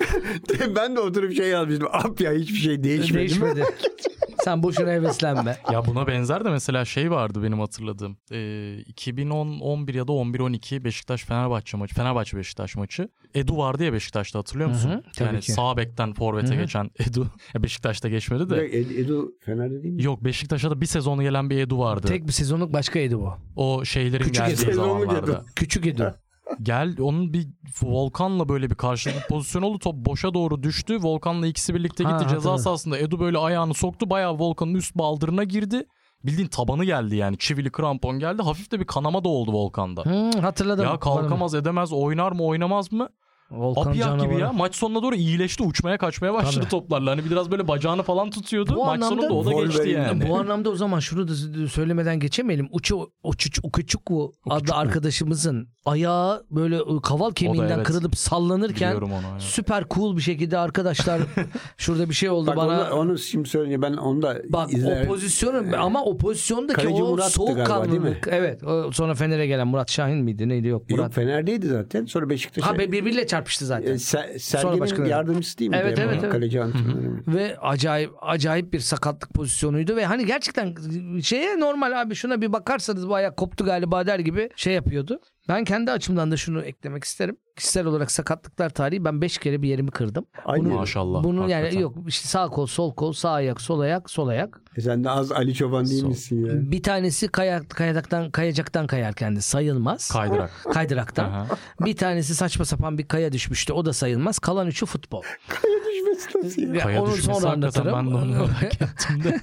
ben 0.75 0.95
de 0.95 0.99
oturup 0.99 1.33
şey 1.33 1.47
yazmıştım. 1.47 1.87
Ap 1.91 2.21
ya 2.21 2.31
hiçbir 2.33 2.59
şey 2.59 2.83
değişmedi. 2.83 3.17
değişmedi. 3.19 3.63
Sen 4.45 4.63
boşuna 4.63 4.91
heveslenme. 4.91 5.57
Ya 5.71 5.85
buna 5.85 6.07
benzer 6.07 6.45
de 6.45 6.49
mesela 6.49 6.85
şey 6.85 7.11
vardı 7.11 7.43
benim 7.43 7.59
hatırladığım. 7.59 8.17
Ee, 8.31 8.77
2010 8.85 9.59
11 9.59 9.93
ya 9.93 10.07
da 10.07 10.11
11 10.11 10.39
12 10.39 10.83
Beşiktaş 10.83 11.23
Fenerbahçe 11.23 11.77
maçı. 11.77 11.95
Fenerbahçe 11.95 12.37
Beşiktaş 12.37 12.75
maçı. 12.75 13.09
Edu 13.35 13.57
vardı 13.57 13.83
ya 13.83 13.93
Beşiktaş'ta 13.93 14.39
hatırlıyor 14.39 14.69
musun? 14.69 14.89
Hı 14.89 14.93
hı, 14.93 15.01
tabii 15.17 15.27
yani 15.27 15.39
ki. 15.39 15.51
sağ 15.51 15.77
bekten 15.77 16.13
forvete 16.13 16.47
Hı 16.47 16.57
hı. 16.57 16.61
geçen 16.61 16.89
Edu. 16.99 17.27
Ya 17.53 17.63
Beşiktaş'ta 17.63 18.09
geçmedi 18.09 18.49
de. 18.49 18.55
Ed- 18.55 19.01
Edu 19.01 19.31
Fener'de 19.39 19.83
değil 19.83 19.93
mi? 19.93 20.03
Yok 20.03 20.23
Beşiktaş'a 20.23 20.71
da 20.71 20.81
bir 20.81 20.85
sezonu 20.85 21.21
gelen 21.21 21.49
bir 21.49 21.57
Edu 21.57 21.79
vardı. 21.79 22.07
Tek 22.07 22.27
bir 22.27 22.31
sezonluk 22.31 22.73
başkaydı 22.73 23.19
bu. 23.19 23.33
O 23.55 23.85
şeylerin 23.85 24.23
Küçük 24.23 24.35
geldiği 24.45 24.57
sezonluk 24.57 25.03
zamanlarda. 25.03 25.31
Edu. 25.31 25.45
Küçük 25.55 25.85
Edu. 25.87 26.15
Gel 26.63 26.95
onun 27.01 27.33
bir 27.33 27.47
Volkan'la 27.83 28.49
böyle 28.49 28.69
bir 28.69 28.75
karşılıklı 28.75 29.21
pozisyon 29.29 29.61
oldu. 29.61 29.79
Top 29.79 29.95
boşa 29.95 30.33
doğru 30.33 30.63
düştü. 30.63 30.97
Volkan'la 31.01 31.47
ikisi 31.47 31.75
birlikte 31.75 32.03
Ha, 32.03 32.11
gitti. 32.11 32.23
Ceza 32.23 32.35
hatırladım. 32.35 32.59
sahasında 32.63 32.97
Edu 32.97 33.19
böyle 33.19 33.37
ayağını 33.37 33.73
soktu. 33.73 34.09
Bayağı 34.09 34.39
Volkan'ın 34.39 34.73
üst 34.73 34.95
baldırına 34.95 35.43
girdi. 35.43 35.87
Bildiğin 36.23 36.47
tabanı 36.47 36.85
geldi 36.85 37.15
yani. 37.15 37.37
Çivili 37.37 37.71
krampon 37.71 38.19
geldi. 38.19 38.41
Hafif 38.41 38.71
de 38.71 38.79
bir 38.79 38.85
kanama 38.85 39.23
da 39.23 39.29
oldu 39.29 39.53
Volkan'da. 39.53 40.03
Hmm, 40.05 40.31
hatırladım. 40.41 40.85
Ya 40.85 40.99
kalkamaz 40.99 41.55
edemez 41.55 41.93
oynar 41.93 42.31
mı 42.31 42.43
oynamaz 42.43 42.91
mı? 42.91 43.09
Volkan 43.51 43.93
gibi 43.93 44.03
canavarı. 44.03 44.39
ya. 44.39 44.53
Maç 44.53 44.75
sonuna 44.75 45.03
doğru 45.03 45.15
iyileşti. 45.15 45.63
Uçmaya 45.63 45.97
kaçmaya 45.97 46.33
başladı 46.33 46.55
Tabii. 46.55 46.69
toplarla. 46.69 47.11
Hani 47.11 47.25
biraz 47.31 47.51
böyle 47.51 47.67
bacağını 47.67 48.03
falan 48.03 48.29
tutuyordu. 48.29 48.75
Bu 48.75 48.85
Maç 48.85 48.95
anlamda 49.03 49.27
sonunda 49.27 49.33
o 49.33 49.45
da 49.45 49.63
geçti 49.63 49.89
yani. 49.89 50.29
Bu 50.29 50.37
anlamda 50.39 50.69
o 50.69 50.75
zaman 50.75 50.99
şunu 50.99 51.27
da 51.27 51.33
söylemeden 51.67 52.19
geçemeyelim. 52.19 52.67
Uçu 52.71 53.11
Uçuç 53.23 53.59
Ukuçukwu 53.63 54.33
adlı 54.49 54.73
arkadaşımızın 54.75 55.67
ayağı 55.85 56.45
böyle 56.51 56.79
kaval 57.03 57.31
kemiğinden 57.31 57.75
evet. 57.75 57.87
kırılıp 57.87 58.17
sallanırken 58.17 58.95
onu. 58.95 59.09
evet. 59.31 59.41
süper 59.41 59.83
cool 59.91 60.17
bir 60.17 60.21
şekilde 60.21 60.57
arkadaşlar 60.57 61.21
şurada 61.77 62.09
bir 62.09 62.13
şey 62.15 62.29
oldu 62.29 62.47
Bak 62.47 62.57
bana. 62.57 62.89
onu, 62.91 62.99
onu 62.99 63.17
şimdi 63.17 63.49
söyleyince 63.49 63.81
ben 63.81 63.93
onu 63.93 64.21
da 64.21 64.37
Bak 64.49 64.73
izler. 64.73 65.03
o 65.03 65.07
pozisyonu 65.07 65.77
ama 65.77 66.03
o 66.03 66.17
pozisyondaki 66.17 66.81
Kaleci 66.81 67.03
o 67.03 67.09
Murat'tı 67.11 67.39
galiba, 67.39 67.55
değil 67.55 67.67
mi? 67.67 67.67
soğukkanlılık. 67.67 68.27
Evet. 68.31 68.63
O 68.63 68.91
sonra 68.91 69.13
Fener'e 69.15 69.47
gelen 69.47 69.67
Murat 69.67 69.91
Şahin 69.91 70.17
miydi? 70.17 70.49
Neydi 70.49 70.67
yok 70.67 70.89
Murat. 70.89 71.03
Yok 71.03 71.13
Fener'deydi 71.13 71.67
zaten. 71.67 72.05
Sonra 72.05 72.29
Beşiktaş'a. 72.29 72.67
Ha 72.69 72.77
be- 72.79 72.91
birbiriyle 72.91 73.27
çarpıştı 73.37 73.65
zaten. 73.65 73.91
E, 73.91 73.95
Se- 73.95 74.39
Sonra 74.39 74.79
başkanı. 74.79 75.07
yardımcısı 75.07 75.57
değil 75.57 75.71
mi? 75.71 75.77
Evet, 75.81 75.99
evet, 75.99 76.17
evet. 76.21 76.31
Kaleci 76.31 76.61
antrenörü. 76.63 77.23
ve 77.27 77.57
acayip 77.57 78.11
acayip 78.21 78.73
bir 78.73 78.79
sakatlık 78.79 79.33
pozisyonuydu 79.33 79.95
ve 79.95 80.05
hani 80.05 80.25
gerçekten 80.25 80.75
şeye 81.21 81.59
normal 81.59 82.01
abi 82.01 82.15
şuna 82.15 82.41
bir 82.41 82.53
bakarsanız 82.53 83.09
bu 83.09 83.15
ayak 83.15 83.37
koptu 83.37 83.65
galiba 83.65 84.07
der 84.07 84.19
gibi 84.19 84.49
şey 84.55 84.73
yapıyordu. 84.73 85.19
Ben 85.49 85.63
kendi 85.63 85.91
açımdan 85.91 86.31
da 86.31 86.37
şunu 86.37 86.61
eklemek 86.61 87.03
isterim. 87.03 87.37
Kişisel 87.55 87.85
olarak 87.85 88.11
sakatlıklar 88.11 88.69
tarihi 88.69 89.05
ben 89.05 89.21
5 89.21 89.37
kere 89.37 89.61
bir 89.61 89.67
yerimi 89.69 89.91
kırdım. 89.91 90.25
Aynı. 90.45 90.67
Maşallah. 90.67 91.23
Bunu 91.23 91.41
yani 91.41 91.53
hakikaten. 91.53 91.79
yok 91.79 91.95
işte 92.07 92.27
sağ 92.27 92.47
kol, 92.47 92.65
sol 92.65 92.93
kol, 92.93 93.13
sağ 93.13 93.31
ayak, 93.31 93.61
sol 93.61 93.79
ayak, 93.79 94.09
sol 94.09 94.27
ayak. 94.27 94.61
E 94.77 94.81
sen 94.81 95.03
de 95.03 95.09
az 95.09 95.31
Ali 95.31 95.53
Çoban 95.53 95.85
değil 95.87 96.01
Sol. 96.01 96.07
misin 96.07 96.45
ya? 96.45 96.71
Bir 96.71 96.83
tanesi 96.83 97.27
kayak, 97.27 97.69
kayacaktan 97.69 98.31
kayacaktan 98.31 98.87
kayarken 98.87 99.35
de 99.35 99.41
sayılmaz. 99.41 100.11
Kaydırak. 100.11 100.51
Kaydıraktan. 100.73 101.47
Bir 101.79 101.95
tanesi 101.97 102.35
saçma 102.35 102.65
sapan 102.65 102.97
bir 102.97 103.07
kaya 103.07 103.31
düşmüştü. 103.31 103.73
O 103.73 103.85
da 103.85 103.93
sayılmaz. 103.93 104.39
Kalan 104.39 104.67
üçü 104.67 104.85
futbol. 104.85 105.21
Kaya 105.47 105.73
düşmesi 105.85 106.37
nasıl 106.43 106.61
ya? 106.61 106.73
Ya 106.73 106.79
Kaya 106.83 107.03
onu 107.03 107.11
sonra 107.11 107.49
anlatırım. 107.51 107.93
ben 107.93 108.11
de 108.11 108.15
onu 108.15 108.25
merak 108.25 108.63
ettim 108.81 109.23
de. 109.23 109.39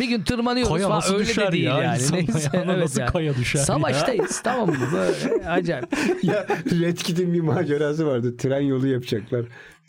bir 0.00 0.08
gün 0.08 0.22
tırmanıyoruz 0.22 0.72
Kaya 0.72 0.86
falan. 0.86 0.98
nasıl 0.98 1.14
Öyle 1.14 1.36
de 1.36 1.52
değil 1.52 1.64
ya? 1.64 1.82
yani. 1.82 1.98
Neyse, 2.12 2.50
evet 2.54 2.66
nasıl 2.78 3.00
yani. 3.00 3.10
kaya 3.12 3.34
düşer 3.36 3.58
ya? 3.58 3.64
Savaştayız 3.64 4.40
tamam 4.44 4.68
mı? 4.68 4.76
Böyle 5.02 5.48
acayip. 5.48 5.86
ya 6.22 6.46
Red 6.80 6.96
Kit'in 6.96 7.32
bir 7.32 7.40
macerası 7.40 8.06
vardı. 8.06 8.36
Tren 8.36 8.60
yolu 8.60 8.86
yapacaklar. 8.86 9.46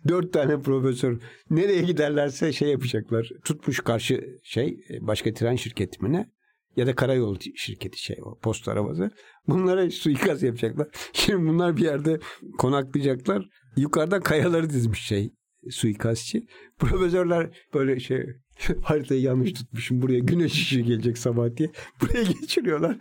Dört 0.08 0.34
tane 0.34 0.60
profesör 0.60 1.22
nereye 1.50 1.82
giderlerse 1.82 2.54
şey 2.54 2.70
yapacaklar. 2.70 3.30
Tutmuş 3.46 3.80
karşı 3.80 4.40
şey 4.44 4.78
başka 5.02 5.34
tren 5.34 5.56
şirketi 5.56 6.04
mi 6.04 6.14
ne? 6.14 6.30
Ya 6.76 6.88
da 6.88 6.96
karayolu 6.96 7.38
şirketi 7.56 8.04
şey 8.04 8.18
o 8.22 8.40
posta 8.40 8.72
arabası. 8.72 9.12
Bunlara 9.48 9.92
suikast 9.92 10.44
yapacaklar. 10.44 10.88
Şimdi 11.14 11.48
bunlar 11.48 11.78
bir 11.78 11.84
yerde 11.84 12.20
konaklayacaklar. 12.58 13.46
Yukarıdan 13.78 14.22
kayaları 14.22 14.70
dizmiş 14.70 15.00
şey 15.00 15.34
suikastçı. 15.70 16.42
Profesörler 16.80 17.50
böyle 17.74 18.00
şey 18.00 18.26
haritayı 18.82 19.22
yanlış 19.22 19.54
tutmuşum 19.54 20.02
buraya 20.02 20.20
güneş 20.20 20.54
ışığı 20.54 20.80
gelecek 20.80 21.18
sabah 21.18 21.58
diye. 21.58 21.70
Buraya 22.02 22.24
geçiriyorlar. 22.24 22.98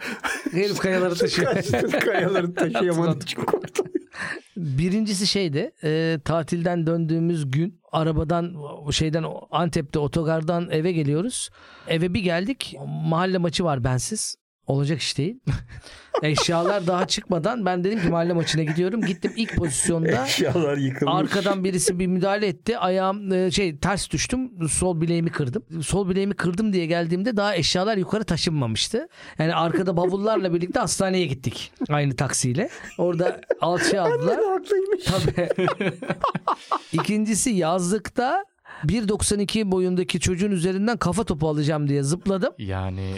Herif 0.53 0.79
kayaları 0.79 1.15
taşıyor. 1.19 1.63
Kayaları 2.01 2.55
taşıyamadığı 2.55 3.25
için 3.25 3.41
korktu. 3.43 3.85
Birincisi 4.57 5.27
şeydi 5.27 5.73
e, 5.85 6.19
tatilden 6.25 6.87
döndüğümüz 6.87 7.51
gün 7.51 7.81
arabadan 7.93 8.55
şeyden 8.91 9.25
Antep'te 9.51 9.99
otogardan 9.99 10.71
eve 10.71 10.93
geliyoruz. 10.93 11.51
Eve 11.89 12.15
bir 12.15 12.21
geldik 12.21 12.77
mahalle 12.87 13.39
maçı 13.39 13.65
var 13.65 13.85
bensiz. 13.85 14.37
Olacak 14.67 15.01
iş 15.01 15.19
değil. 15.19 15.41
Eşyalar 16.23 16.87
daha 16.87 17.07
çıkmadan 17.07 17.67
ben 17.67 17.85
dedim 17.85 18.01
ki 18.01 18.09
mahalle 18.09 18.33
maçına 18.33 18.63
gidiyorum. 18.63 19.01
Gittim 19.01 19.33
ilk 19.37 19.57
pozisyonda 19.57 20.25
Eşyalar 20.25 20.77
yıkılmış. 20.77 21.15
arkadan 21.17 21.65
birisi 21.65 21.99
bir 21.99 22.07
müdahale 22.07 22.47
etti. 22.47 22.79
Ayağım 22.79 23.33
e, 23.33 23.51
şey 23.51 23.77
ters 23.79 24.11
düştüm. 24.11 24.69
Sol 24.69 25.01
bileğimi 25.01 25.31
kırdım. 25.31 25.83
Sol 25.83 26.09
bileğimi 26.09 26.35
kırdım 26.35 26.73
diye 26.73 26.87
geldiğimde 26.87 27.37
daha 27.37 27.57
eşyalar 27.57 27.97
yukarı 27.97 28.25
taşınmamıştı. 28.25 29.09
Yani 29.39 29.55
arkada 29.55 29.97
bavullarla 29.97 30.55
birlikte 30.55 30.81
hastaneye 30.81 31.27
gittik. 31.27 31.73
Aynı 31.89 32.17
taksiyle. 32.17 32.69
Orada 32.99 33.41
alçıya 33.61 34.03
aldılar. 34.03 34.37
haklıymış. 34.45 35.05
Tabii. 35.05 35.49
İkincisi 36.93 37.51
yazlıkta 37.51 38.45
1.92 38.87 39.71
boyundaki 39.71 40.21
çocuğun 40.21 40.51
üzerinden 40.51 40.97
kafa 40.97 41.25
topu 41.25 41.49
alacağım 41.49 41.89
diye 41.89 42.03
zıpladım. 42.03 42.55
Yani 42.59 43.15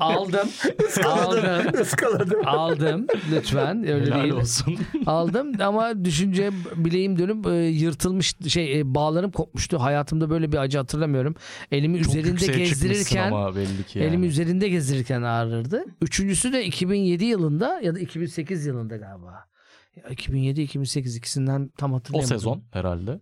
Aldım. 0.00 0.48
aldım. 1.04 1.80
Iskaladım. 1.82 2.40
Aldım. 2.48 3.06
Lütfen 3.32 3.88
öyle 3.88 4.06
helal 4.06 4.22
değil. 4.22 4.32
olsun. 4.32 4.78
Aldım 5.06 5.52
ama 5.60 6.04
düşünce 6.04 6.50
bileğim 6.76 7.18
dönüp 7.18 7.46
e, 7.46 7.50
yırtılmış 7.54 8.34
şey 8.48 8.80
e, 8.80 8.94
bağlarım 8.94 9.30
kopmuştu. 9.30 9.78
Hayatımda 9.78 10.30
böyle 10.30 10.52
bir 10.52 10.56
acı 10.58 10.78
hatırlamıyorum. 10.78 11.34
Elimi 11.72 11.98
Çok 12.02 12.06
üzerinde 12.06 12.30
yükseğe 12.30 12.52
çıkmışsın 12.52 12.88
gezdirirken 12.88 13.32
ama 13.32 13.56
belli 13.56 13.84
ki 13.86 13.98
yani. 13.98 14.08
elimi 14.08 14.26
üzerinde 14.26 14.68
gezdirirken 14.68 15.22
ağrırdı. 15.22 15.84
Üçüncüsü 16.02 16.52
de 16.52 16.64
2007 16.64 17.24
yılında 17.24 17.80
ya 17.80 17.94
da 17.94 17.98
2008 17.98 18.66
yılında 18.66 18.96
galiba. 18.96 19.44
2007-2008 20.10 21.18
ikisinden 21.18 21.70
tam 21.78 21.92
o 21.92 21.96
hatırlayamadım. 21.96 22.38
sezon 22.38 22.62
herhalde. 22.72 23.20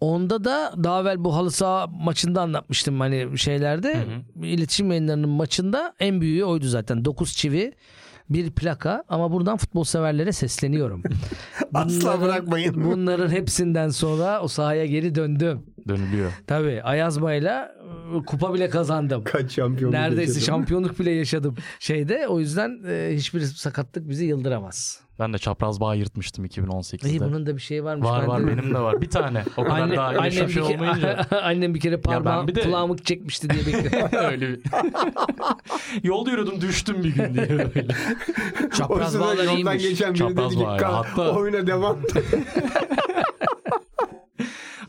Onda 0.00 0.44
da 0.44 0.74
daha 0.84 1.00
evvel 1.00 1.24
bu 1.24 1.36
halı 1.36 1.50
saha 1.50 1.86
maçında 1.86 2.42
anlatmıştım 2.42 3.00
hani 3.00 3.38
şeylerde. 3.38 3.94
Hı 3.94 4.46
İletişim 4.46 4.90
yayınlarının 4.90 5.28
maçında 5.28 5.94
en 6.00 6.20
büyüğü 6.20 6.44
oydu 6.44 6.66
zaten. 6.68 7.04
9 7.04 7.36
çivi 7.36 7.72
bir 8.30 8.50
plaka 8.50 9.04
ama 9.08 9.32
buradan 9.32 9.56
futbol 9.56 9.84
severlere 9.84 10.32
sesleniyorum. 10.32 11.02
Asla 11.74 12.20
bırakmayın. 12.20 12.84
Bunların 12.84 13.30
hepsinden 13.30 13.88
sonra 13.88 14.40
o 14.42 14.48
sahaya 14.48 14.86
geri 14.86 15.14
döndüm. 15.14 15.62
Dönülüyor. 15.88 16.32
Tabii 16.46 16.82
Ayazmay'la 16.82 17.74
kupa 18.26 18.54
bile 18.54 18.68
kazandım. 18.70 19.24
Kaç 19.24 19.52
şampiyonluk 19.52 19.98
Neredeyse 19.98 20.32
yaşadım. 20.32 20.42
şampiyonluk 20.46 20.98
bile 20.98 21.10
yaşadım 21.10 21.54
şeyde. 21.78 22.28
O 22.28 22.40
yüzden 22.40 22.82
e, 22.88 23.10
hiçbir 23.16 23.40
sakatlık 23.40 24.08
bizi 24.08 24.24
yıldıramaz. 24.24 25.00
Ben 25.18 25.32
de 25.32 25.38
çapraz 25.38 25.80
bağ 25.80 25.94
yırtmıştım 25.94 26.44
2018'de. 26.44 27.08
İyi 27.10 27.20
bunun 27.20 27.46
da 27.46 27.56
bir 27.56 27.60
şeyi 27.60 27.84
varmış. 27.84 28.08
var 28.08 28.22
Ben 28.22 28.28
var 28.28 28.42
de- 28.42 28.46
benim 28.46 28.74
de 28.74 28.78
var. 28.78 29.00
Bir 29.02 29.10
tane. 29.10 29.44
O 29.56 29.64
kadar 29.64 29.78
Anne, 29.80 29.96
daha 29.96 30.08
annem, 30.08 30.24
bir 30.24 30.30
şey 30.30 30.46
kere, 30.62 30.62
olmayınca. 30.62 31.26
annem 31.42 31.74
bir 31.74 31.80
kere 31.80 32.00
parmağım 32.00 32.48
bir 32.48 32.54
de- 32.54 32.60
kulağımı 32.62 32.96
çekmişti 32.98 33.50
diye 33.50 33.66
bekliyorum. 33.66 34.08
Öyle 34.30 34.48
bir. 34.48 34.60
Yolda 36.02 36.30
yürüdüm 36.30 36.60
düştüm 36.60 37.04
bir 37.04 37.14
gün 37.14 37.34
diye 37.34 37.48
böyle. 37.48 37.86
Çapraz 38.74 39.20
bağlar 39.20 39.34
yoldan 39.44 39.56
iyiymiş. 39.56 39.82
geçen 39.82 40.10
biri 40.14 40.18
Çapraz 40.18 40.50
dedi 40.50 40.58
ki 40.60 40.66
bağ 40.66 40.72
ya. 40.72 40.76
"Kalk, 40.78 41.06
Hatta- 41.06 41.32
oyuna 41.36 41.66
devam. 41.66 41.98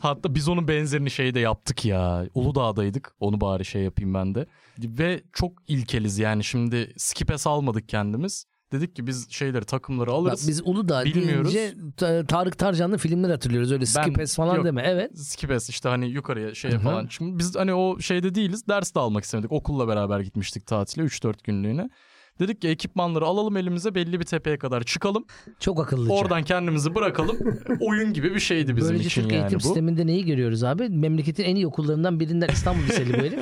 Hatta 0.02 0.34
biz 0.34 0.48
onun 0.48 0.68
benzerini 0.68 1.10
şeyde 1.10 1.40
yaptık 1.40 1.84
ya. 1.84 2.26
Uludağ'daydık. 2.34 3.14
Onu 3.20 3.40
bari 3.40 3.64
şey 3.64 3.82
yapayım 3.82 4.14
ben 4.14 4.34
de. 4.34 4.46
Ve 4.78 5.22
çok 5.32 5.52
ilkeliz 5.68 6.18
yani 6.18 6.44
şimdi 6.44 6.92
skipes 6.96 7.46
almadık 7.46 7.88
kendimiz. 7.88 8.46
Dedik 8.72 8.96
ki 8.96 9.06
biz 9.06 9.30
şeyleri 9.30 9.64
takımları 9.64 10.06
Bak, 10.10 10.14
alırız. 10.14 10.48
biz 10.48 10.62
Uludağ 10.64 11.04
Bilmiyoruz. 11.04 11.54
deyince 11.54 11.76
Ta- 11.96 12.26
Tarık 12.26 12.58
Tarcan'lı 12.58 12.98
filmler 12.98 13.30
hatırlıyoruz. 13.30 13.72
Öyle 13.72 13.80
Ben- 13.80 14.02
skipes 14.02 14.36
falan 14.36 14.56
yok. 14.56 14.64
deme. 14.64 14.82
Evet. 14.86 15.18
Skipes 15.18 15.68
işte 15.70 15.88
hani 15.88 16.08
yukarıya 16.08 16.54
şeye 16.54 16.72
Hı 16.74 16.76
hı. 16.76 16.80
falan. 16.82 17.06
Şimdi 17.10 17.38
biz 17.38 17.56
hani 17.56 17.74
o 17.74 18.00
şeyde 18.00 18.34
değiliz. 18.34 18.68
Ders 18.68 18.94
de 18.94 19.00
almak 19.00 19.24
istemedik. 19.24 19.52
Okulla 19.52 19.88
beraber 19.88 20.20
gitmiştik 20.20 20.66
tatile 20.66 21.04
3-4 21.04 21.44
günlüğüne. 21.44 21.90
Dedik 22.40 22.60
ki 22.60 22.68
ekipmanları 22.68 23.24
alalım 23.24 23.56
elimize 23.56 23.94
belli 23.94 24.20
bir 24.20 24.24
tepeye 24.24 24.58
kadar 24.58 24.82
çıkalım. 24.82 25.24
Çok 25.60 25.80
akıllıca. 25.80 26.14
Oradan 26.14 26.42
kendimizi 26.42 26.94
bırakalım. 26.94 27.38
Oyun 27.80 28.12
gibi 28.12 28.34
bir 28.34 28.40
şeydi 28.40 28.76
bizim 28.76 28.90
Böylece 28.90 29.06
için 29.06 29.22
Türk 29.22 29.32
yani 29.32 29.40
eğitim 29.42 29.58
bu. 29.58 29.62
sisteminde 29.62 30.06
neyi 30.06 30.24
görüyoruz 30.24 30.64
abi? 30.64 30.88
Memleketin 30.88 31.44
en 31.44 31.56
iyi 31.56 31.66
okullarından 31.66 32.20
birinden 32.20 32.48
İstanbul 32.48 32.82
Liseli 32.82 33.12
bu 33.14 33.18
herif. 33.18 33.38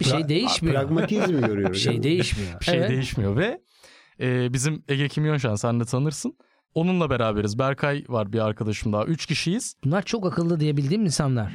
Bir 0.00 0.04
şey 0.04 0.28
değişmiyor. 0.28 0.76
Pragmatizmi 0.76 1.40
görüyoruz. 1.40 1.72
Bir 1.72 1.78
şey 1.78 2.02
değişmiyor. 2.02 2.60
Bir 2.60 2.64
şey 2.64 2.78
Evet. 2.78 2.90
değişmiyor 2.90 3.36
ve 3.36 3.60
e, 4.20 4.52
bizim 4.52 4.82
Ege 4.88 5.08
Kimyonşan 5.08 5.54
sen 5.54 5.80
de 5.80 5.84
tanırsın. 5.84 6.36
Onunla 6.74 7.10
beraberiz. 7.10 7.58
Berkay 7.58 8.04
var 8.08 8.32
bir 8.32 8.38
arkadaşım 8.38 8.92
daha. 8.92 9.04
Üç 9.04 9.26
kişiyiz. 9.26 9.74
Bunlar 9.84 10.02
çok 10.02 10.26
akıllı 10.26 10.60
diye 10.60 10.76
bildiğim 10.76 11.04
insanlar. 11.04 11.52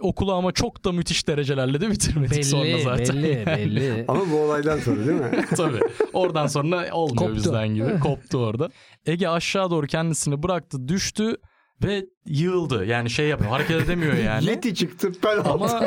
Okulu 0.00 0.32
ama 0.34 0.52
çok 0.52 0.84
da 0.84 0.92
müthiş 0.92 1.28
derecelerle 1.28 1.80
de 1.80 1.90
bitirmedik 1.90 2.44
sonra 2.44 2.64
Belli, 2.64 2.82
zaten. 2.82 3.16
belli, 3.16 3.46
belli. 3.46 4.04
Ama 4.08 4.20
bu 4.30 4.36
olaydan 4.40 4.78
sonra 4.78 5.06
değil 5.06 5.20
mi? 5.20 5.44
Tabii. 5.56 5.80
Oradan 6.12 6.46
sonra 6.46 6.88
olmuyor 6.92 7.16
Koptu. 7.16 7.34
bizden 7.36 7.68
gibi. 7.68 7.98
Koptu 8.00 8.38
orada. 8.38 8.70
Ege 9.06 9.28
aşağı 9.28 9.70
doğru 9.70 9.86
kendisini 9.86 10.42
bıraktı, 10.42 10.88
düştü 10.88 11.36
ve 11.84 12.06
yığıldı. 12.26 12.84
Yani 12.84 13.10
şey 13.10 13.28
yapıyor. 13.28 13.50
Hareket 13.50 13.82
edemiyor 13.82 14.14
yani. 14.14 14.44
Yeti 14.44 14.74
çıktı 14.74 15.12
penaltı. 15.12 15.50
Ama 15.50 15.80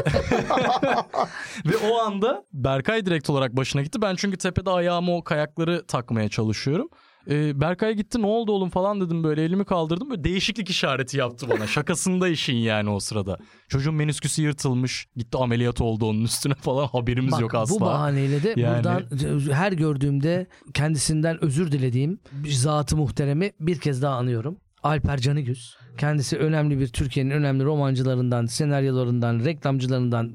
ve 1.66 1.78
o 1.92 1.98
anda 1.98 2.44
Berkay 2.54 3.06
direkt 3.06 3.30
olarak 3.30 3.58
başına 3.58 3.82
gitti. 3.82 4.02
Ben 4.02 4.16
çünkü 4.16 4.38
tepede 4.38 4.70
ayağımı 4.70 5.16
o 5.16 5.24
kayakları 5.24 5.86
takmaya 5.88 6.30
çalışıyorum. 6.30 6.90
Ee, 7.30 7.62
Berkay 7.62 7.94
gitti 7.96 8.22
ne 8.22 8.26
oldu 8.26 8.52
oğlum 8.52 8.70
falan 8.70 9.02
dedim 9.02 9.24
böyle 9.24 9.44
elimi 9.44 9.66
kaldırdım. 9.66 10.10
Böyle 10.10 10.24
değişiklik 10.24 10.70
işareti 10.70 11.18
yaptı 11.18 11.48
bana. 11.50 11.68
Şakasında 11.78 12.28
işin 12.28 12.56
yani 12.56 12.90
o 12.90 13.00
sırada. 13.00 13.38
Çocuğun 13.68 13.96
menisküsü 13.96 14.42
yırtılmış. 14.42 15.08
Gitti 15.16 15.38
ameliyat 15.38 15.82
oldu 15.82 16.06
onun 16.06 16.24
üstüne 16.24 16.54
falan. 16.62 16.88
Haberimiz 16.88 17.32
Bak, 17.32 17.42
yok 17.42 17.56
asla. 17.56 17.76
Bu 17.76 17.80
bahaneyle 17.80 18.44
de 18.44 18.54
Yani- 18.58 18.76
buradan 18.78 19.04
her 19.52 19.72
gördüğümde 19.72 20.48
kendisinden 20.74 21.44
özür 21.44 21.72
dilediğim 21.72 22.20
zatı 22.50 22.98
muhteremi 22.98 23.52
bir 23.60 23.80
kez 23.80 24.02
daha 24.02 24.16
anıyorum. 24.16 24.58
Alper 24.84 25.18
Canıgüz. 25.18 25.78
Kendisi 25.98 26.38
önemli 26.38 26.80
bir 26.80 26.88
Türkiye'nin 26.88 27.32
önemli 27.32 27.64
romancılarından, 27.64 28.46
senaryolarından, 28.46 29.46
reklamcılarından 29.46 30.32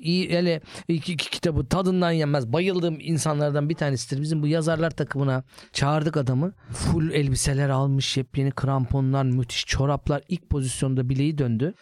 iyi 0.00 0.30
hele 0.30 0.60
iki, 0.88 1.12
iki 1.12 1.30
kitabı 1.30 1.66
tadından 1.66 2.10
yenmez. 2.10 2.52
Bayıldığım 2.52 2.96
insanlardan 3.00 3.68
bir 3.68 3.74
tanesidir. 3.74 4.22
Bizim 4.22 4.42
bu 4.42 4.46
yazarlar 4.46 4.90
takımına 4.90 5.44
çağırdık 5.72 6.16
adamı. 6.16 6.52
Full 6.70 7.10
elbiseler 7.10 7.68
almış, 7.68 8.16
yepyeni 8.16 8.50
kramponlar, 8.50 9.24
müthiş 9.24 9.66
çoraplar. 9.66 10.22
İlk 10.28 10.50
pozisyonda 10.50 11.08
bileği 11.08 11.38
döndü. 11.38 11.74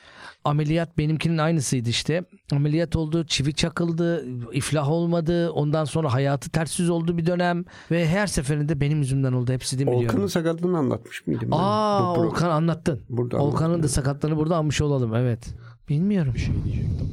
Ameliyat 0.45 0.99
benimkinin 0.99 1.39
aynısıydı 1.39 1.89
işte. 1.89 2.25
Ameliyat 2.53 2.97
oldu, 2.97 3.25
çivi 3.27 3.55
çakıldı, 3.55 4.27
iflah 4.53 4.91
olmadı. 4.91 5.51
Ondan 5.51 5.85
sonra 5.85 6.13
hayatı 6.13 6.51
ters 6.51 6.81
yüz 6.81 6.91
oldu 6.91 7.19
bir 7.19 7.27
dönem. 7.27 7.65
Ve 7.91 8.09
her 8.09 8.27
seferinde 8.27 8.81
benim 8.81 8.99
yüzümden 8.99 9.33
oldu. 9.33 9.53
Hepsi 9.53 9.79
de 9.79 9.83
biliyorum. 9.83 10.05
Olkan'ın 10.07 10.27
sakatlığını 10.27 10.79
anlatmış 10.79 11.27
mıydım? 11.27 11.51
ben? 11.51 11.57
Aa 11.57 12.15
Olkan 12.15 12.51
anlattın. 12.51 13.01
Burada 13.09 13.37
Olkan'ın 13.37 13.83
da 13.83 13.89
sakatlığını 13.89 14.37
burada 14.37 14.57
almış 14.57 14.81
olalım 14.81 15.15
evet. 15.15 15.55
Bilmiyorum. 15.89 16.35
Bir 16.35 16.39
şey 16.41 16.55
diyecektim. 16.65 17.09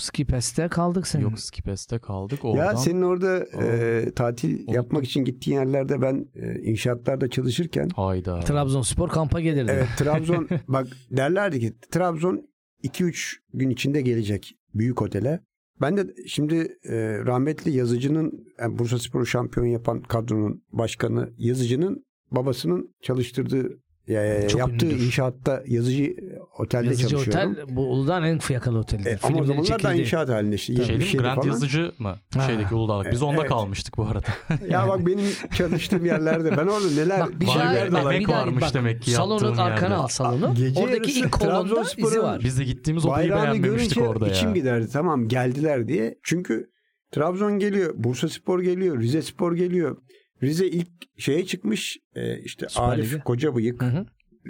Skipes'te 0.00 0.68
kaldık 0.68 1.06
senin. 1.06 1.22
Yok 1.22 1.40
Skipes'te 1.40 1.98
kaldık. 1.98 2.44
Oradan... 2.44 2.64
Ya 2.64 2.76
senin 2.76 3.02
orada 3.02 3.38
e, 3.62 4.04
tatil 4.16 4.72
yapmak 4.72 5.04
için 5.04 5.24
gittiğin 5.24 5.58
yerlerde 5.58 6.02
ben 6.02 6.26
e, 6.34 6.60
inşaatlarda 6.60 7.30
çalışırken 7.30 7.88
Hayda. 7.96 8.40
Trabzonspor 8.40 9.08
kampa 9.08 9.40
gelirdi. 9.40 9.72
evet 9.74 9.88
Trabzon 9.98 10.48
bak 10.68 10.86
derlerdi 11.10 11.60
ki 11.60 11.74
Trabzon 11.90 12.50
2-3 12.84 13.36
gün 13.54 13.70
içinde 13.70 14.00
gelecek 14.00 14.56
büyük 14.74 15.02
otele. 15.02 15.40
Ben 15.80 15.96
de 15.96 16.14
şimdi 16.26 16.78
e, 16.84 17.18
rahmetli 17.26 17.70
yazıcının 17.70 18.46
yani 18.60 18.78
Bursa 18.78 18.98
Spor'u 18.98 19.26
şampiyon 19.26 19.66
yapan 19.66 20.02
kadronun 20.02 20.64
başkanı 20.72 21.32
yazıcının 21.38 22.04
babasının 22.30 22.94
çalıştırdığı 23.02 23.80
e, 24.10 24.48
Çok 24.48 24.58
yaptığı 24.60 24.86
ünlüdür. 24.86 25.06
inşaatta 25.06 25.62
yazıcı 25.66 26.14
otelde 26.58 26.86
Yazıcı 26.86 27.08
çalışıyorum. 27.08 27.52
otel 27.52 27.76
bu 27.76 27.90
Uludağ'ın 27.92 28.22
en 28.22 28.38
fiyakalı 28.38 28.78
otelidir. 28.78 29.10
E, 29.10 29.18
ama 29.22 29.38
o 29.38 29.44
zamanlar 29.44 29.72
da 29.74 29.78
çekildi. 29.78 30.00
inşaat 30.00 30.28
halinde 30.28 30.54
işte. 30.54 30.74
Şey 30.76 30.84
mi? 30.84 30.92
77 30.92 31.22
Grant 31.22 31.36
falan. 31.36 31.46
yazıcı 31.48 31.92
mı? 31.98 32.16
Ha. 32.34 32.46
Şeydeki 32.46 32.74
Uludağ'daki. 32.74 33.10
Biz 33.12 33.22
onda 33.22 33.40
Evet. 33.40 33.48
kalmıştık 33.48 33.96
bu 33.98 34.04
arada. 34.06 34.26
Ya 34.68 34.88
bak 34.88 35.06
benim 35.06 35.24
çalıştığım 35.54 36.04
yerlerde 36.04 36.50
ben 36.50 36.66
orada 36.66 36.90
neler 36.96 37.20
Bak 37.20 37.40
bir 37.40 37.46
şey 37.46 37.62
emek 37.62 37.86
bir 38.20 38.28
daha- 38.28 38.40
varmış 38.46 38.62
bak, 38.62 38.74
demek 38.74 39.02
ki 39.02 39.10
Salonun 39.10 39.56
arkana 39.56 39.88
yerde. 39.88 39.94
al 39.94 40.06
salonu. 40.08 40.54
Gece 40.54 40.80
Oradaki 40.80 41.12
ilk 41.20 41.32
kolonda 41.32 41.82
izi 41.98 42.22
var. 42.22 42.40
Biz 42.44 42.58
de 42.58 42.64
gittiğimiz 42.64 43.06
odayı 43.06 43.30
beğenmemiştik 43.30 43.94
görünce 43.96 44.00
orada 44.10 44.26
ya. 44.26 44.32
içim 44.32 44.54
giderdi. 44.54 44.88
Tamam 44.92 45.28
geldiler 45.28 45.88
diye. 45.88 46.18
Çünkü 46.22 46.70
Trabzon 47.12 47.58
geliyor, 47.58 47.94
Bursa 47.96 48.28
Spor 48.28 48.60
geliyor, 48.60 49.00
Rize 49.00 49.22
Spor 49.22 49.52
geliyor. 49.54 49.96
Rize 50.42 50.66
ilk 50.66 50.88
şeye 51.18 51.46
çıkmış 51.46 51.98
e, 52.14 52.38
işte 52.38 52.66
Süper 52.68 52.88
Arif 52.88 53.12
Lig'e. 53.12 53.22
Kocabıyık. 53.22 53.82
Hı 53.82 53.86
hı. 53.86 54.06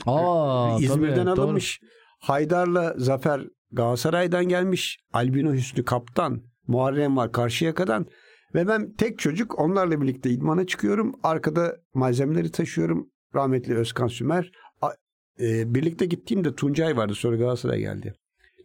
Aa, 0.07 0.79
İzmir'den 0.81 1.15
tabii, 1.25 1.37
doğru. 1.37 1.45
alınmış. 1.45 1.81
Haydar'la 2.21 2.95
Zafer 2.97 3.41
Galatasaray'dan 3.73 4.49
gelmiş. 4.49 4.99
Albino 5.13 5.53
Hüsnü 5.53 5.85
kaptan. 5.85 6.43
Muharrem 6.67 7.17
var 7.17 7.33
Karşıyaka'dan. 7.33 8.07
Ve 8.55 8.69
ben 8.69 8.93
tek 8.93 9.19
çocuk 9.19 9.59
onlarla 9.59 10.01
birlikte 10.01 10.31
idmana 10.31 10.67
çıkıyorum. 10.67 11.15
Arkada 11.23 11.77
malzemeleri 11.95 12.51
taşıyorum. 12.51 13.11
Rahmetli 13.35 13.75
Özkan 13.77 14.07
Sümer. 14.07 14.53
A- 14.83 14.93
e, 15.41 15.75
birlikte 15.75 16.07
gittiğimde 16.07 16.55
Tuncay 16.55 16.97
vardı. 16.97 17.15
Sonra 17.15 17.37
Galatasaray 17.37 17.81
geldi. 17.81 18.15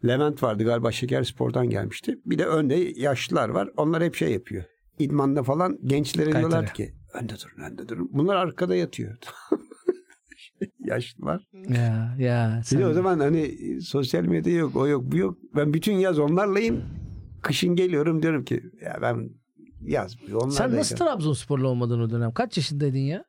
Levent 0.07 0.43
vardı 0.43 0.63
galiba 0.63 0.91
Şeker 0.91 1.23
Spor'dan 1.23 1.69
gelmişti. 1.69 2.15
Bir 2.25 2.37
de 2.37 2.45
önde 2.45 2.75
yaşlılar 2.95 3.49
var. 3.49 3.69
Onlar 3.77 4.03
hep 4.03 4.15
şey 4.15 4.31
yapıyor. 4.31 4.63
İdmanda 4.99 5.43
falan 5.43 5.77
gençlere 5.85 6.31
diyorlar 6.31 6.73
ki 6.73 6.93
önde 7.21 7.33
durun 7.33 7.63
önde 7.71 7.87
durun. 7.89 8.09
Bunlar 8.13 8.35
arkada 8.35 8.75
yatıyor. 8.75 9.17
Yaşlılar. 10.79 11.47
Ya 11.69 12.15
ya. 12.19 12.61
Sen- 12.63 12.81
o 12.81 12.93
zaman 12.93 13.19
hani 13.19 13.55
sosyal 13.81 14.23
medya 14.23 14.53
yok, 14.53 14.75
o 14.75 14.87
yok, 14.87 15.03
bu 15.11 15.17
yok. 15.17 15.37
Ben 15.55 15.73
bütün 15.73 15.93
yaz 15.93 16.19
onlarlayım. 16.19 16.83
Kışın 17.41 17.75
geliyorum 17.75 18.21
diyorum 18.21 18.45
ki 18.45 18.63
ya 18.81 18.97
ben 19.01 19.29
yaz 19.81 20.15
onlarlayım. 20.27 20.51
Sen 20.51 20.75
nasıl 20.75 20.95
Trabzonsporlu 20.95 21.67
olmadın 21.67 21.99
o 21.99 22.09
dönem? 22.09 22.31
Kaç 22.31 22.57
yaşındaydın 22.57 22.97
ya? 22.97 23.25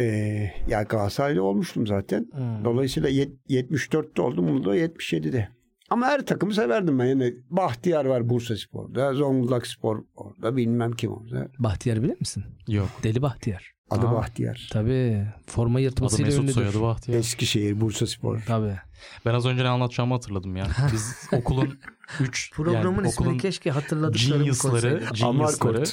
Ee, 0.00 0.50
ya 0.68 0.82
Galatasaraylı 0.82 1.42
olmuştum 1.42 1.86
zaten. 1.86 2.26
Hmm. 2.32 2.64
Dolayısıyla 2.64 3.08
yet- 3.08 3.36
74'te 3.48 4.22
oldum, 4.22 4.48
bunu 4.48 4.64
da 4.64 4.76
77'de. 4.76 5.48
Ama 5.90 6.06
her 6.06 6.26
takımı 6.26 6.54
severdim 6.54 6.98
ben. 6.98 7.04
Yani 7.04 7.34
Bahtiyar 7.50 8.04
var 8.04 8.28
Bursa 8.28 8.56
Spor'da, 8.56 9.14
Zonguldak 9.14 9.66
Spor 9.66 10.04
orada, 10.16 10.56
bilmem 10.56 10.92
kim 10.92 11.12
orada. 11.12 11.48
Bahtiyar 11.58 12.02
bilir 12.02 12.20
misin? 12.20 12.44
Yok. 12.68 12.88
Deli 13.02 13.22
Bahtiyar. 13.22 13.74
Adı 13.90 14.06
Aa. 14.08 14.12
Bahtiyar. 14.12 14.68
Tabii. 14.72 15.26
Forma 15.46 15.78
Adı 15.78 15.82
yırtmasıyla 15.82 16.24
Mesut 16.24 16.40
ünlüdür. 16.42 16.54
soyadı 16.54 16.82
Bahtiyar. 16.82 17.18
Eskişehir, 17.18 17.80
Bursa 17.80 18.06
Spor. 18.06 18.42
Tabii. 18.46 18.78
Ben 19.26 19.34
az 19.34 19.46
önce 19.46 19.64
ne 19.64 19.68
anlatacağımı 19.68 20.14
hatırladım 20.14 20.56
ya. 20.56 20.66
Biz 20.92 21.28
okulun 21.32 21.78
3 22.20 22.52
Programın 22.52 22.96
yani 22.96 23.08
ismini 23.08 23.26
okulun 23.26 23.38
keşke 23.38 23.70
hatırladıklarımı 23.70 24.42
geniusları, 24.44 24.80
koysaydım. 25.00 25.36
geniusları 25.36 25.84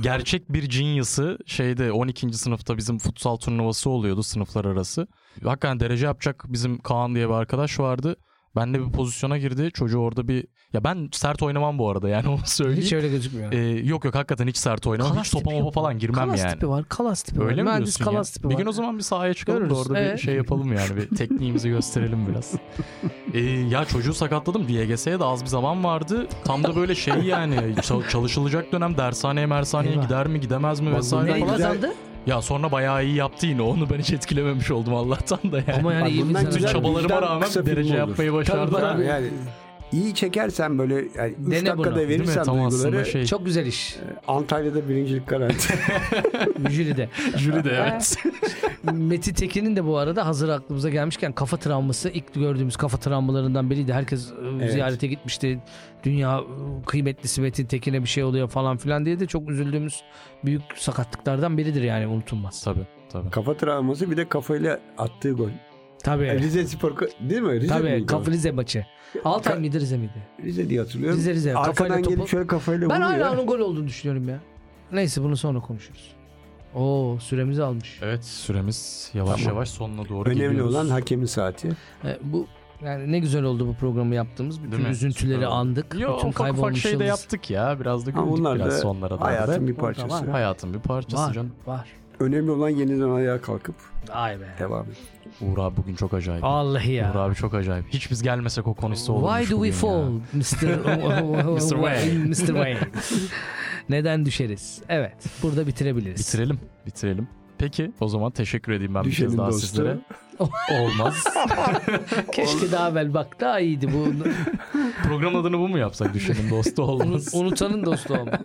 gerçek 0.00 0.52
bir 0.52 0.62
genius'ı 0.64 1.38
şeyde 1.46 1.92
12. 1.92 2.32
sınıfta 2.32 2.76
bizim 2.76 2.98
futsal 2.98 3.36
turnuvası 3.36 3.90
oluyordu 3.90 4.22
sınıflar 4.22 4.64
arası. 4.64 5.06
Hakikaten 5.44 5.80
derece 5.80 6.06
yapacak 6.06 6.44
bizim 6.48 6.78
Kaan 6.78 7.14
diye 7.14 7.28
bir 7.28 7.34
arkadaş 7.34 7.80
vardı. 7.80 8.16
Ben 8.56 8.74
de 8.74 8.86
bir 8.86 8.92
pozisyona 8.92 9.38
girdi. 9.38 9.70
Çocuğu 9.74 9.98
orada 9.98 10.28
bir... 10.28 10.46
Ya 10.72 10.84
ben 10.84 11.08
sert 11.12 11.42
oynamam 11.42 11.78
bu 11.78 11.90
arada 11.90 12.08
yani 12.08 12.28
onu 12.34 12.40
söyleyeyim. 12.44 12.82
Hiç 12.82 12.92
öyle 12.92 13.08
gözükmüyor. 13.08 13.52
Ee, 13.52 13.58
yok 13.68 14.04
yok 14.04 14.14
hakikaten 14.14 14.46
hiç 14.46 14.56
sert 14.56 14.86
oynamam. 14.86 15.12
Kalas 15.12 15.24
hiç 15.26 15.32
topa 15.32 15.50
mopa 15.50 15.70
falan 15.70 15.98
girmem 15.98 16.26
kalas 16.26 16.40
yani. 16.40 16.52
tipi 16.52 16.68
var. 16.68 16.84
Kalas 16.88 17.22
tipi 17.22 17.40
var. 17.40 17.46
Öyle 17.46 17.62
mi 17.62 17.68
Mühendis 17.68 17.98
diyorsun 17.98 18.04
kalas 18.14 18.28
ya? 18.30 18.34
tipi 18.34 18.48
Bir 18.48 18.54
var. 18.54 18.58
gün 18.60 18.66
o 18.68 18.72
zaman 18.72 18.98
bir 18.98 19.02
sahaya 19.02 19.34
çıkalım 19.34 19.58
Görürüz, 19.58 19.76
da 19.76 19.80
orada 19.80 19.98
evet. 20.00 20.14
bir 20.16 20.22
şey 20.22 20.34
yapalım 20.34 20.72
yani. 20.72 20.96
Bir 20.96 21.08
tekniğimizi 21.16 21.68
gösterelim 21.68 22.26
biraz. 22.28 22.54
Ee, 23.34 23.40
ya 23.40 23.84
çocuğu 23.84 24.14
sakatladım. 24.14 24.68
DGS'ye 24.68 25.20
de 25.20 25.24
az 25.24 25.42
bir 25.42 25.48
zaman 25.48 25.84
vardı. 25.84 26.26
Tam 26.44 26.64
da 26.64 26.76
böyle 26.76 26.94
şey 26.94 27.14
yani 27.14 27.74
çal- 27.82 28.08
çalışılacak 28.08 28.72
dönem 28.72 28.96
dershaneye 28.96 29.46
mersaneye 29.46 29.96
gider 29.96 30.26
mi 30.26 30.40
gidemez 30.40 30.80
mi 30.80 30.96
vesaire 30.96 31.40
falan. 31.40 31.40
güzel- 31.56 31.68
kazandı? 31.68 31.94
Ya 32.26 32.42
sonra 32.42 32.72
bayağı 32.72 33.04
iyi 33.04 33.14
yaptı 33.14 33.46
yine. 33.46 33.62
Onu 33.62 33.90
ben 33.90 33.98
hiç 33.98 34.12
etkilememiş 34.12 34.70
oldum 34.70 34.94
Allah'tan 34.94 35.38
da 35.52 35.56
yani. 35.56 35.72
Ama 35.80 35.92
yani 35.92 36.04
Bak 36.04 36.10
iyi 36.10 36.22
bir 36.22 36.28
bundan 36.28 36.40
insan. 36.46 36.54
güzel 36.54 36.72
çabalarıma 36.72 36.98
vicdan 37.02 37.22
rağmen 37.22 37.40
kısa 37.42 37.66
derece 37.66 37.90
olur. 37.90 38.08
yapmayı 38.08 38.32
başardı. 38.32 38.70
Tabii, 38.72 38.80
tabii. 38.82 39.04
Yani 39.04 39.26
iyi 39.92 40.14
çekersen 40.14 40.78
böyle 40.78 40.94
yani 40.94 41.34
3 41.46 41.50
Dene 41.50 41.76
bunu, 41.76 41.84
dakikada 41.84 42.02
mi? 42.02 42.08
verirsen 42.08 42.44
Tam 42.44 42.60
aslında 42.62 42.82
duyguları 42.84 43.06
şey. 43.06 43.24
Çok 43.26 43.44
güzel 43.46 43.66
iş. 43.66 43.96
Antalya'da 44.28 44.88
birincilik 44.88 45.26
garanti. 45.28 45.74
Jüride. 46.70 47.08
Jüri 47.36 47.64
de 47.64 47.70
evet. 47.70 48.16
Meti 48.92 49.34
Tekin'in 49.34 49.76
de 49.76 49.86
bu 49.86 49.96
arada 49.98 50.26
hazır 50.26 50.48
aklımıza 50.48 50.90
gelmişken 50.90 51.32
kafa 51.32 51.56
travması 51.56 52.08
ilk 52.08 52.34
gördüğümüz 52.34 52.76
kafa 52.76 52.98
travmalarından 52.98 53.70
biriydi. 53.70 53.92
Herkes 53.92 54.30
e, 54.30 54.34
Evet. 54.56 54.72
ziyarete 54.72 55.06
gitmişti. 55.06 55.58
Dünya 56.04 56.38
e, 56.38 56.84
kıymetlisi 56.86 57.40
Metin 57.40 57.66
Tekin'e 57.66 58.02
bir 58.02 58.08
şey 58.08 58.24
oluyor 58.24 58.48
falan 58.48 58.76
filan 58.76 59.04
diye 59.06 59.20
de 59.20 59.26
çok 59.26 59.50
üzüldüğümüz 59.50 60.02
büyük 60.44 60.62
sakatlıklardan 60.76 61.58
biridir 61.58 61.82
yani 61.82 62.06
unutulmaz. 62.06 62.64
tabii 62.64 62.86
tabii. 63.12 63.30
Kafa 63.30 63.56
travması 63.56 64.10
bir 64.10 64.16
de 64.16 64.28
kafayla 64.28 64.80
attığı 64.98 65.32
gol. 65.32 65.48
Tabii. 66.04 66.26
Yani 66.26 66.40
Rize 66.40 66.66
Spor 66.66 66.92
değil 67.20 67.40
mi? 67.42 67.60
Rize 67.60 67.66
Tabii. 67.66 67.90
miydi 67.90 68.02
o? 68.02 68.06
Kafa 68.06 68.30
Rize 68.30 68.50
maçı. 68.50 68.86
Altay 69.24 69.58
mıydı 69.58 69.80
Rize 69.80 69.96
miydi? 69.96 70.12
Rize 70.44 70.68
diye 70.70 70.80
hatırlıyorum. 70.80 71.18
Rize 71.18 71.34
Rize. 71.34 71.52
Kafayla 71.52 71.70
Arkadan 71.70 72.02
topu- 72.02 72.14
gelip 72.16 72.28
şöyle 72.28 72.46
kafayla 72.46 72.90
Ben 72.90 73.02
vuruyor. 73.02 73.20
hala 73.20 73.32
onun 73.32 73.46
gol 73.46 73.58
olduğunu 73.58 73.86
düşünüyorum 73.86 74.28
ya. 74.28 74.40
Neyse 74.92 75.22
bunu 75.22 75.36
sonra 75.36 75.60
konuşuruz. 75.60 76.12
Oo 76.74 77.16
süremizi 77.20 77.62
almış. 77.62 77.98
Evet 78.02 78.24
süremiz 78.24 79.10
yavaş 79.14 79.40
Tamam. 79.42 79.54
yavaş 79.54 79.68
sonuna 79.70 80.08
doğru 80.08 80.28
Önemli 80.28 80.40
geliyoruz. 80.42 80.74
olan 80.74 80.88
hakemin 80.88 81.26
saati. 81.26 81.68
E, 82.04 82.18
bu 82.22 82.46
yani 82.84 83.12
ne 83.12 83.18
güzel 83.18 83.42
oldu 83.42 83.66
bu 83.66 83.74
programı 83.74 84.14
yaptığımız. 84.14 84.58
Bütün 84.62 84.72
Değil 84.72 84.82
mi? 84.84 84.88
üzüntüleri 84.90 85.34
Süper 85.34 85.46
oldu. 85.46 85.54
andık. 85.54 85.94
Yo, 85.94 86.00
bütün 86.00 86.10
ufak 86.10 86.24
ufak 86.28 86.36
kaybolmuş 86.36 86.82
şey 86.82 86.90
de 86.90 86.94
yıldız. 86.94 87.08
yaptık 87.08 87.50
ya. 87.50 87.80
Biraz 87.80 88.06
da 88.06 88.10
güldük 88.10 88.38
biraz 88.54 88.66
da 88.66 88.70
sonlara 88.70 89.10
doğru. 89.10 89.20
hayatın 89.24 89.68
bir 89.68 89.74
parçası. 89.74 90.08
var. 90.08 90.28
Hayatın 90.28 90.74
bir 90.74 90.78
parçası 90.78 91.22
Var, 91.28 91.32
canım. 91.34 91.52
var. 91.66 91.88
Önemli 92.20 92.50
olan 92.50 92.68
yeniden 92.68 93.10
ayağa 93.10 93.40
kalkıp 93.40 93.74
Ay 94.12 94.40
be. 94.40 94.44
devam 94.58 94.86
et. 94.90 94.96
Uğur 95.40 95.58
abi 95.58 95.76
bugün 95.76 95.94
çok 95.94 96.14
acayip. 96.14 96.42
Vallahi 96.44 96.92
ya. 96.92 97.10
Uğur 97.10 97.16
abi 97.18 97.34
çok 97.34 97.54
acayip. 97.54 97.86
Hiç 97.88 98.10
biz 98.10 98.22
gelmesek 98.22 98.66
o 98.66 98.74
konuşsa 98.74 99.12
olurmuş 99.12 99.38
Why 99.38 99.52
do 99.52 99.58
bugün 99.58 99.70
we 99.72 99.86
ya. 99.86 99.92
fall? 99.92 100.10
Mr. 100.32 100.62
Mr. 101.54 101.68
Wayne. 101.68 102.24
Mr. 102.28 102.34
Wayne. 102.34 102.78
Neden 103.88 104.24
düşeriz? 104.24 104.82
Evet. 104.88 105.14
Burada 105.42 105.66
bitirebiliriz. 105.66 106.20
Bitirelim. 106.20 106.58
Bitirelim. 106.86 107.28
Peki 107.58 107.92
o 108.00 108.08
zaman 108.08 108.30
teşekkür 108.32 108.72
edeyim 108.72 108.94
ben 108.94 109.04
bir 109.04 109.10
Düşenin 109.10 109.28
kez 109.28 109.38
daha 109.38 109.48
dostu. 109.48 109.66
sizlere. 109.66 109.98
Olmaz. 110.80 111.24
Keşke 112.32 112.72
daha 112.72 112.90
evvel 112.90 113.14
bak 113.14 113.40
daha 113.40 113.60
iyiydi 113.60 113.88
bu. 113.92 114.06
Program 115.08 115.36
adını 115.36 115.58
bu 115.58 115.68
mu 115.68 115.78
yapsak 115.78 116.14
düşünün 116.14 116.50
dostu 116.50 116.82
olmaz. 116.82 117.34
Unut- 117.34 117.40
unutanın 117.42 117.84
dostu 117.84 118.14
olma. 118.14 118.38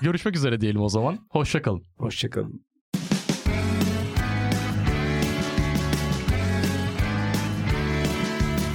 Görüşmek 0.00 0.36
üzere 0.36 0.60
diyelim 0.60 0.80
o 0.80 0.88
zaman. 0.88 1.18
Hoşçakalın. 1.30 1.82
Hoşçakalın. 1.98 2.64